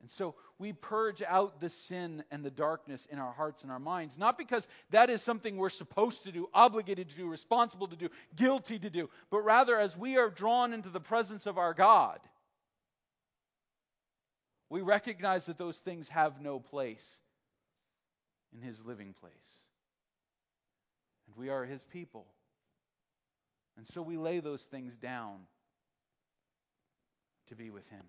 And 0.00 0.10
so 0.10 0.34
we 0.58 0.72
purge 0.72 1.22
out 1.22 1.60
the 1.60 1.68
sin 1.68 2.24
and 2.30 2.42
the 2.42 2.50
darkness 2.50 3.06
in 3.10 3.18
our 3.18 3.32
hearts 3.32 3.62
and 3.62 3.70
our 3.70 3.78
minds, 3.78 4.16
not 4.16 4.38
because 4.38 4.66
that 4.90 5.10
is 5.10 5.20
something 5.20 5.56
we're 5.56 5.68
supposed 5.68 6.24
to 6.24 6.32
do, 6.32 6.48
obligated 6.54 7.10
to 7.10 7.16
do, 7.16 7.26
responsible 7.26 7.86
to 7.88 7.96
do, 7.96 8.08
guilty 8.34 8.78
to 8.78 8.88
do, 8.88 9.10
but 9.30 9.40
rather 9.40 9.78
as 9.78 9.96
we 9.96 10.16
are 10.16 10.30
drawn 10.30 10.72
into 10.72 10.88
the 10.88 11.00
presence 11.00 11.44
of 11.44 11.58
our 11.58 11.74
God, 11.74 12.18
we 14.70 14.80
recognize 14.80 15.46
that 15.46 15.58
those 15.58 15.76
things 15.76 16.08
have 16.08 16.40
no 16.40 16.60
place 16.60 17.20
in 18.54 18.62
his 18.62 18.84
living 18.84 19.14
place 19.20 19.32
and 21.30 21.36
we 21.36 21.48
are 21.48 21.64
his 21.64 21.82
people. 21.84 22.26
And 23.76 23.86
so 23.86 24.02
we 24.02 24.16
lay 24.16 24.40
those 24.40 24.62
things 24.62 24.96
down 24.96 25.38
to 27.48 27.54
be 27.54 27.70
with 27.70 27.88
him. 27.88 28.04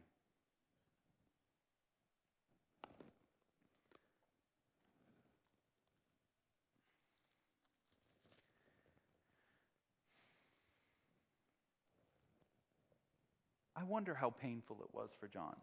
I 13.75 13.83
wonder 13.83 14.13
how 14.13 14.29
painful 14.29 14.77
it 14.83 14.93
was 14.93 15.09
for 15.19 15.27
John 15.27 15.55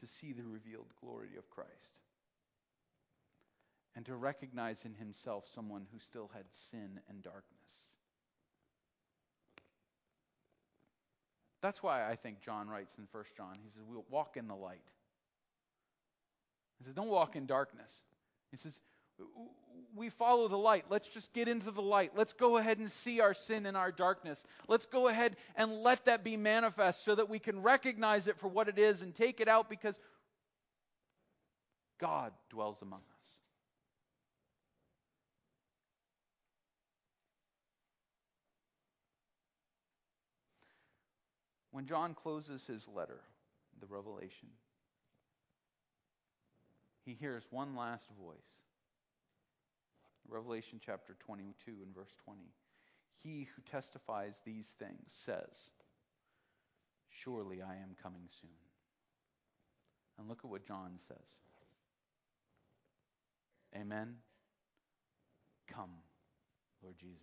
to 0.00 0.06
see 0.06 0.32
the 0.32 0.44
revealed 0.44 0.92
glory 1.00 1.36
of 1.38 1.48
Christ 1.50 2.00
and 3.96 4.04
to 4.06 4.14
recognize 4.16 4.84
in 4.84 4.94
himself 4.94 5.44
someone 5.54 5.86
who 5.92 5.98
still 5.98 6.30
had 6.34 6.44
sin 6.70 7.00
and 7.08 7.22
darkness. 7.22 7.60
That's 11.60 11.82
why 11.82 12.08
I 12.08 12.16
think 12.16 12.40
John 12.40 12.68
writes 12.68 12.94
in 12.98 13.06
1 13.10 13.24
John, 13.36 13.58
he 13.62 13.70
says, 13.70 13.82
We'll 13.86 14.06
walk 14.08 14.36
in 14.36 14.48
the 14.48 14.54
light. 14.54 14.80
He 16.78 16.84
says, 16.84 16.94
Don't 16.94 17.08
walk 17.08 17.36
in 17.36 17.46
darkness. 17.46 17.92
He 18.50 18.56
says, 18.56 18.80
we 19.94 20.08
follow 20.08 20.48
the 20.48 20.56
light. 20.56 20.84
Let's 20.88 21.08
just 21.08 21.32
get 21.32 21.48
into 21.48 21.70
the 21.70 21.82
light. 21.82 22.12
Let's 22.14 22.32
go 22.32 22.56
ahead 22.56 22.78
and 22.78 22.90
see 22.90 23.20
our 23.20 23.34
sin 23.34 23.66
and 23.66 23.76
our 23.76 23.92
darkness. 23.92 24.42
Let's 24.68 24.86
go 24.86 25.08
ahead 25.08 25.36
and 25.56 25.82
let 25.82 26.04
that 26.04 26.22
be 26.22 26.36
manifest 26.36 27.04
so 27.04 27.14
that 27.14 27.28
we 27.28 27.38
can 27.38 27.62
recognize 27.62 28.26
it 28.26 28.38
for 28.38 28.48
what 28.48 28.68
it 28.68 28.78
is 28.78 29.02
and 29.02 29.14
take 29.14 29.40
it 29.40 29.48
out 29.48 29.68
because 29.68 29.96
God 31.98 32.32
dwells 32.50 32.78
among 32.82 33.00
us. 33.00 33.04
When 41.72 41.86
John 41.86 42.14
closes 42.14 42.62
his 42.66 42.82
letter, 42.94 43.20
the 43.80 43.86
Revelation, 43.86 44.48
he 47.04 47.14
hears 47.14 47.44
one 47.50 47.76
last 47.76 48.06
voice. 48.20 48.36
Revelation 50.30 50.80
chapter 50.84 51.16
22 51.18 51.72
and 51.84 51.94
verse 51.94 52.12
20. 52.24 52.40
He 53.22 53.48
who 53.54 53.62
testifies 53.70 54.40
these 54.44 54.72
things 54.78 55.02
says, 55.08 55.70
Surely 57.10 57.60
I 57.60 57.74
am 57.74 57.96
coming 58.02 58.22
soon. 58.40 58.50
And 60.18 60.28
look 60.28 60.40
at 60.44 60.50
what 60.50 60.66
John 60.66 60.92
says 60.96 61.16
Amen. 63.76 64.16
Come, 65.72 65.90
Lord 66.82 66.96
Jesus. 66.98 67.18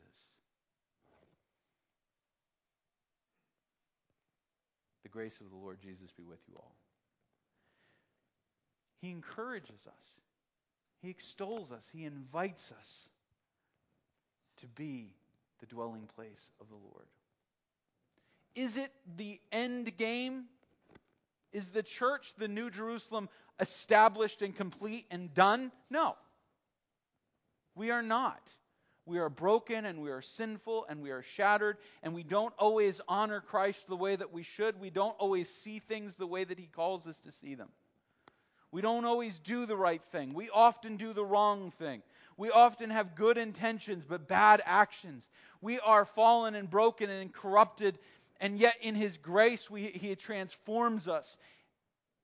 The 5.03 5.09
grace 5.09 5.39
of 5.41 5.49
the 5.49 5.55
Lord 5.55 5.79
Jesus 5.81 6.11
be 6.15 6.23
with 6.23 6.39
you 6.47 6.55
all. 6.57 6.75
He 9.01 9.11
encourages 9.11 9.85
us, 9.85 10.16
He 11.01 11.09
extols 11.09 11.71
us, 11.71 11.83
He 11.93 12.05
invites 12.05 12.71
us 12.71 13.09
to 14.61 14.67
be 14.67 15.13
the 15.59 15.65
dwelling 15.65 16.07
place 16.15 16.51
of 16.59 16.67
the 16.69 16.75
Lord. 16.75 17.05
Is 18.55 18.77
it 18.77 18.91
the 19.17 19.39
end 19.51 19.95
game? 19.97 20.45
Is 21.53 21.69
the 21.69 21.83
church, 21.83 22.33
the 22.37 22.47
New 22.47 22.69
Jerusalem, 22.69 23.29
established 23.59 24.41
and 24.41 24.55
complete 24.55 25.05
and 25.11 25.33
done? 25.33 25.71
No. 25.89 26.15
We 27.75 27.91
are 27.91 28.01
not. 28.01 28.41
We 29.05 29.19
are 29.19 29.29
broken 29.29 29.85
and 29.85 30.01
we 30.01 30.09
are 30.09 30.21
sinful 30.21 30.85
and 30.89 31.01
we 31.01 31.11
are 31.11 31.23
shattered 31.23 31.77
and 32.03 32.13
we 32.13 32.23
don't 32.23 32.53
always 32.57 32.99
honor 33.07 33.39
Christ 33.39 33.87
the 33.87 33.95
way 33.95 34.15
that 34.15 34.33
we 34.33 34.43
should. 34.43 34.81
We 34.81 34.89
don't 34.89 35.15
always 35.17 35.49
see 35.49 35.79
things 35.79 36.15
the 36.15 36.27
way 36.27 36.43
that 36.43 36.59
He 36.59 36.67
calls 36.67 37.07
us 37.07 37.17
to 37.19 37.31
see 37.31 37.55
them. 37.55 37.69
We 38.71 38.81
don't 38.81 39.05
always 39.05 39.37
do 39.39 39.65
the 39.65 39.77
right 39.77 40.01
thing. 40.11 40.33
We 40.33 40.49
often 40.49 40.97
do 40.97 41.13
the 41.13 41.25
wrong 41.25 41.71
thing. 41.71 42.01
We 42.35 42.51
often 42.51 42.89
have 42.89 43.15
good 43.15 43.37
intentions 43.37 44.03
but 44.07 44.27
bad 44.27 44.61
actions. 44.65 45.27
We 45.61 45.79
are 45.79 46.05
fallen 46.05 46.53
and 46.53 46.69
broken 46.69 47.09
and 47.09 47.33
corrupted, 47.33 47.97
and 48.39 48.59
yet 48.59 48.75
in 48.81 48.93
His 48.93 49.17
grace, 49.17 49.69
we, 49.69 49.83
He 49.83 50.15
transforms 50.15 51.07
us. 51.07 51.37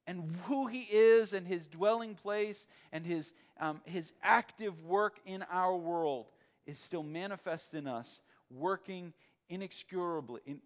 And 0.05 0.35
who 0.45 0.67
He 0.67 0.81
is 0.91 1.33
and 1.33 1.47
His 1.47 1.65
dwelling 1.67 2.15
place 2.15 2.67
and 2.91 3.05
His, 3.05 3.31
um, 3.59 3.81
his 3.85 4.11
active 4.21 4.83
work 4.83 5.19
in 5.25 5.43
our 5.49 5.75
world 5.75 6.25
is 6.65 6.77
still 6.77 7.03
manifest 7.03 7.73
in 7.73 7.87
us, 7.87 8.19
working 8.51 9.13
inexcurably, 9.49 10.41
in, 10.45 10.59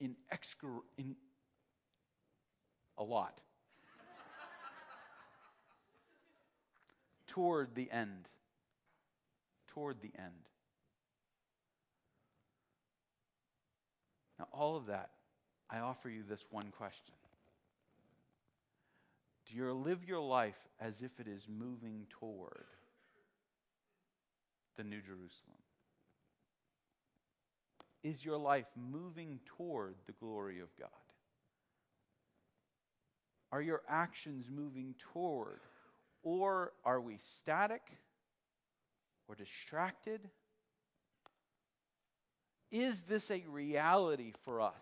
in, 0.00 0.16
excur, 0.30 0.68
in 0.96 1.14
a 2.96 3.04
lot. 3.04 3.40
Toward 7.38 7.72
the 7.76 7.88
end. 7.92 8.28
Toward 9.68 10.02
the 10.02 10.10
end. 10.18 10.48
Now, 14.40 14.48
all 14.52 14.76
of 14.76 14.86
that, 14.86 15.10
I 15.70 15.78
offer 15.78 16.08
you 16.08 16.24
this 16.28 16.44
one 16.50 16.72
question 16.76 17.14
Do 19.48 19.56
you 19.56 19.72
live 19.72 20.02
your 20.04 20.20
life 20.20 20.58
as 20.80 21.00
if 21.00 21.12
it 21.20 21.28
is 21.28 21.42
moving 21.48 22.06
toward 22.18 22.66
the 24.76 24.82
New 24.82 25.00
Jerusalem? 25.00 25.62
Is 28.02 28.24
your 28.24 28.38
life 28.38 28.66
moving 28.74 29.38
toward 29.56 29.94
the 30.06 30.12
glory 30.12 30.58
of 30.58 30.68
God? 30.76 30.88
Are 33.52 33.62
your 33.62 33.82
actions 33.88 34.46
moving 34.52 34.96
toward? 35.12 35.60
Or 36.30 36.74
are 36.84 37.00
we 37.00 37.16
static 37.38 37.80
or 39.28 39.34
distracted? 39.34 40.20
Is 42.70 43.00
this 43.08 43.30
a 43.30 43.42
reality 43.48 44.34
for 44.44 44.60
us? 44.60 44.74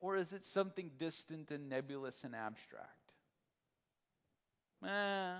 Or 0.00 0.16
is 0.16 0.32
it 0.32 0.46
something 0.46 0.90
distant 0.98 1.50
and 1.50 1.68
nebulous 1.68 2.24
and 2.24 2.34
abstract? 2.34 2.88
Well, 4.80 5.36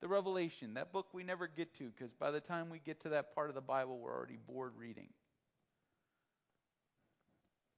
the 0.00 0.06
Revelation, 0.06 0.74
that 0.74 0.92
book 0.92 1.08
we 1.12 1.24
never 1.24 1.48
get 1.48 1.76
to 1.78 1.90
because 1.90 2.14
by 2.14 2.30
the 2.30 2.38
time 2.38 2.70
we 2.70 2.78
get 2.78 3.02
to 3.02 3.08
that 3.08 3.34
part 3.34 3.48
of 3.48 3.56
the 3.56 3.60
Bible, 3.60 3.98
we're 3.98 4.16
already 4.16 4.38
bored 4.46 4.74
reading. 4.78 5.08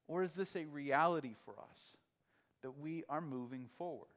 Or 0.08 0.22
is 0.24 0.34
this 0.34 0.54
a 0.56 0.66
reality 0.66 1.36
for 1.46 1.52
us 1.52 1.78
that 2.62 2.78
we 2.78 3.02
are 3.08 3.22
moving 3.22 3.66
forward 3.78 4.10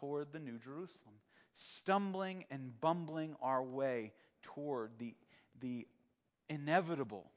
toward 0.00 0.32
the 0.32 0.38
New 0.38 0.58
Jerusalem, 0.58 1.14
stumbling 1.54 2.44
and 2.50 2.78
bumbling 2.80 3.34
our 3.42 3.62
way 3.62 4.12
toward 4.42 4.90
the, 4.98 5.14
the 5.60 5.86
inevitable, 6.48 7.30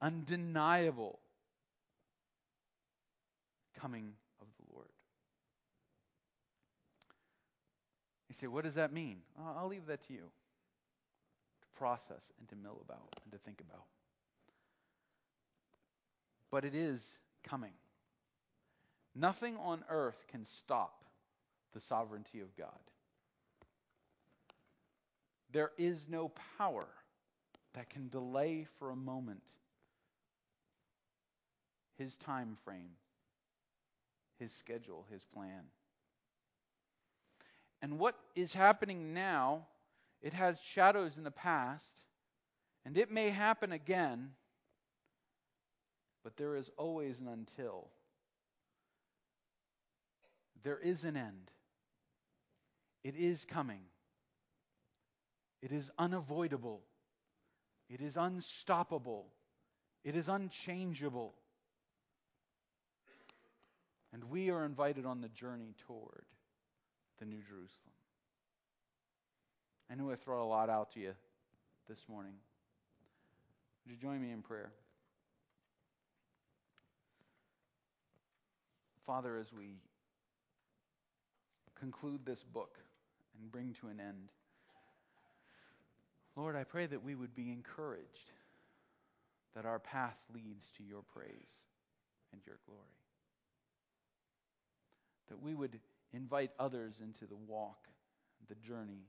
undeniable 0.00 1.18
coming 3.78 4.12
of 4.40 4.46
the 4.58 4.74
Lord. 4.74 4.88
You 8.28 8.34
say, 8.34 8.46
what 8.46 8.64
does 8.64 8.74
that 8.74 8.92
mean? 8.92 9.18
I'll 9.38 9.68
leave 9.68 9.86
that 9.86 10.06
to 10.06 10.12
you 10.14 10.20
to 10.20 11.78
process 11.78 12.32
and 12.38 12.48
to 12.48 12.56
mill 12.56 12.80
about 12.84 13.14
and 13.24 13.32
to 13.32 13.38
think 13.38 13.60
about. 13.60 13.84
But 16.50 16.64
it 16.64 16.74
is 16.74 17.18
coming. 17.44 17.72
Nothing 19.14 19.56
on 19.58 19.84
earth 19.90 20.24
can 20.30 20.44
stop 20.44 21.04
the 21.72 21.80
sovereignty 21.80 22.40
of 22.40 22.56
God. 22.56 22.68
There 25.50 25.72
is 25.76 26.06
no 26.08 26.32
power 26.58 26.86
that 27.74 27.90
can 27.90 28.08
delay 28.08 28.66
for 28.78 28.90
a 28.90 28.96
moment 28.96 29.42
his 31.98 32.16
time 32.16 32.56
frame, 32.64 32.96
his 34.38 34.52
schedule, 34.52 35.06
his 35.10 35.22
plan. 35.24 35.64
And 37.80 37.98
what 37.98 38.16
is 38.34 38.52
happening 38.52 39.12
now, 39.12 39.66
it 40.22 40.32
has 40.32 40.56
shadows 40.64 41.16
in 41.16 41.24
the 41.24 41.30
past, 41.30 41.92
and 42.84 42.96
it 42.96 43.10
may 43.10 43.30
happen 43.30 43.72
again, 43.72 44.30
but 46.24 46.36
there 46.36 46.56
is 46.56 46.70
always 46.76 47.18
an 47.18 47.28
until. 47.28 47.88
There 50.62 50.78
is 50.78 51.04
an 51.04 51.16
end. 51.16 51.50
It 53.04 53.16
is 53.16 53.44
coming. 53.44 53.80
It 55.60 55.72
is 55.72 55.90
unavoidable. 55.98 56.82
It 57.88 58.00
is 58.00 58.16
unstoppable. 58.16 59.26
It 60.04 60.16
is 60.16 60.28
unchangeable. 60.28 61.34
And 64.12 64.24
we 64.24 64.50
are 64.50 64.64
invited 64.64 65.06
on 65.06 65.20
the 65.20 65.28
journey 65.28 65.74
toward 65.86 66.24
the 67.18 67.24
New 67.24 67.40
Jerusalem. 67.40 67.68
I 69.90 69.94
know 69.94 70.10
I 70.10 70.16
throw 70.16 70.42
a 70.42 70.46
lot 70.46 70.70
out 70.70 70.92
to 70.92 71.00
you 71.00 71.12
this 71.88 72.00
morning. 72.08 72.34
Would 73.84 73.92
you 73.92 73.98
join 73.98 74.20
me 74.20 74.30
in 74.30 74.42
prayer? 74.42 74.72
Father, 79.06 79.36
as 79.36 79.52
we 79.52 79.74
conclude 81.78 82.24
this 82.24 82.42
book 82.42 82.78
and 83.38 83.50
bring 83.50 83.74
to 83.80 83.88
an 83.88 84.00
end, 84.00 84.30
Lord, 86.36 86.56
I 86.56 86.64
pray 86.64 86.86
that 86.86 87.04
we 87.04 87.14
would 87.14 87.34
be 87.34 87.50
encouraged 87.50 88.30
that 89.54 89.66
our 89.66 89.78
path 89.78 90.16
leads 90.32 90.64
to 90.78 90.82
your 90.82 91.02
praise 91.02 91.28
and 92.32 92.40
your 92.46 92.56
glory. 92.66 92.80
That 95.28 95.42
we 95.42 95.54
would 95.54 95.78
invite 96.12 96.50
others 96.58 96.94
into 97.02 97.26
the 97.26 97.36
walk, 97.36 97.88
the 98.48 98.54
journey, 98.54 99.04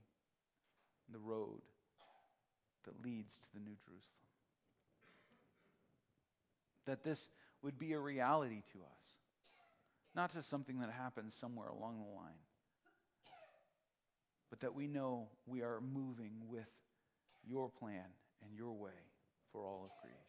the 1.12 1.18
road 1.18 1.60
that 2.84 3.02
leads 3.02 3.32
to 3.34 3.46
the 3.54 3.60
New 3.60 3.76
Jerusalem. 3.86 4.02
That 6.86 7.02
this 7.02 7.28
would 7.62 7.78
be 7.78 7.94
a 7.94 7.98
reality 7.98 8.62
to 8.72 8.78
us, 8.78 9.00
not 10.14 10.32
just 10.32 10.50
something 10.50 10.80
that 10.80 10.90
happens 10.90 11.34
somewhere 11.40 11.68
along 11.68 11.98
the 11.98 12.14
line, 12.14 12.36
but 14.50 14.60
that 14.60 14.74
we 14.74 14.86
know 14.86 15.28
we 15.46 15.62
are 15.62 15.80
moving 15.80 16.32
with 16.48 16.68
your 17.46 17.70
plan 17.70 18.04
and 18.42 18.56
your 18.56 18.72
way 18.72 18.90
for 19.52 19.64
all 19.64 19.84
of 19.84 19.90
creation. 20.00 20.23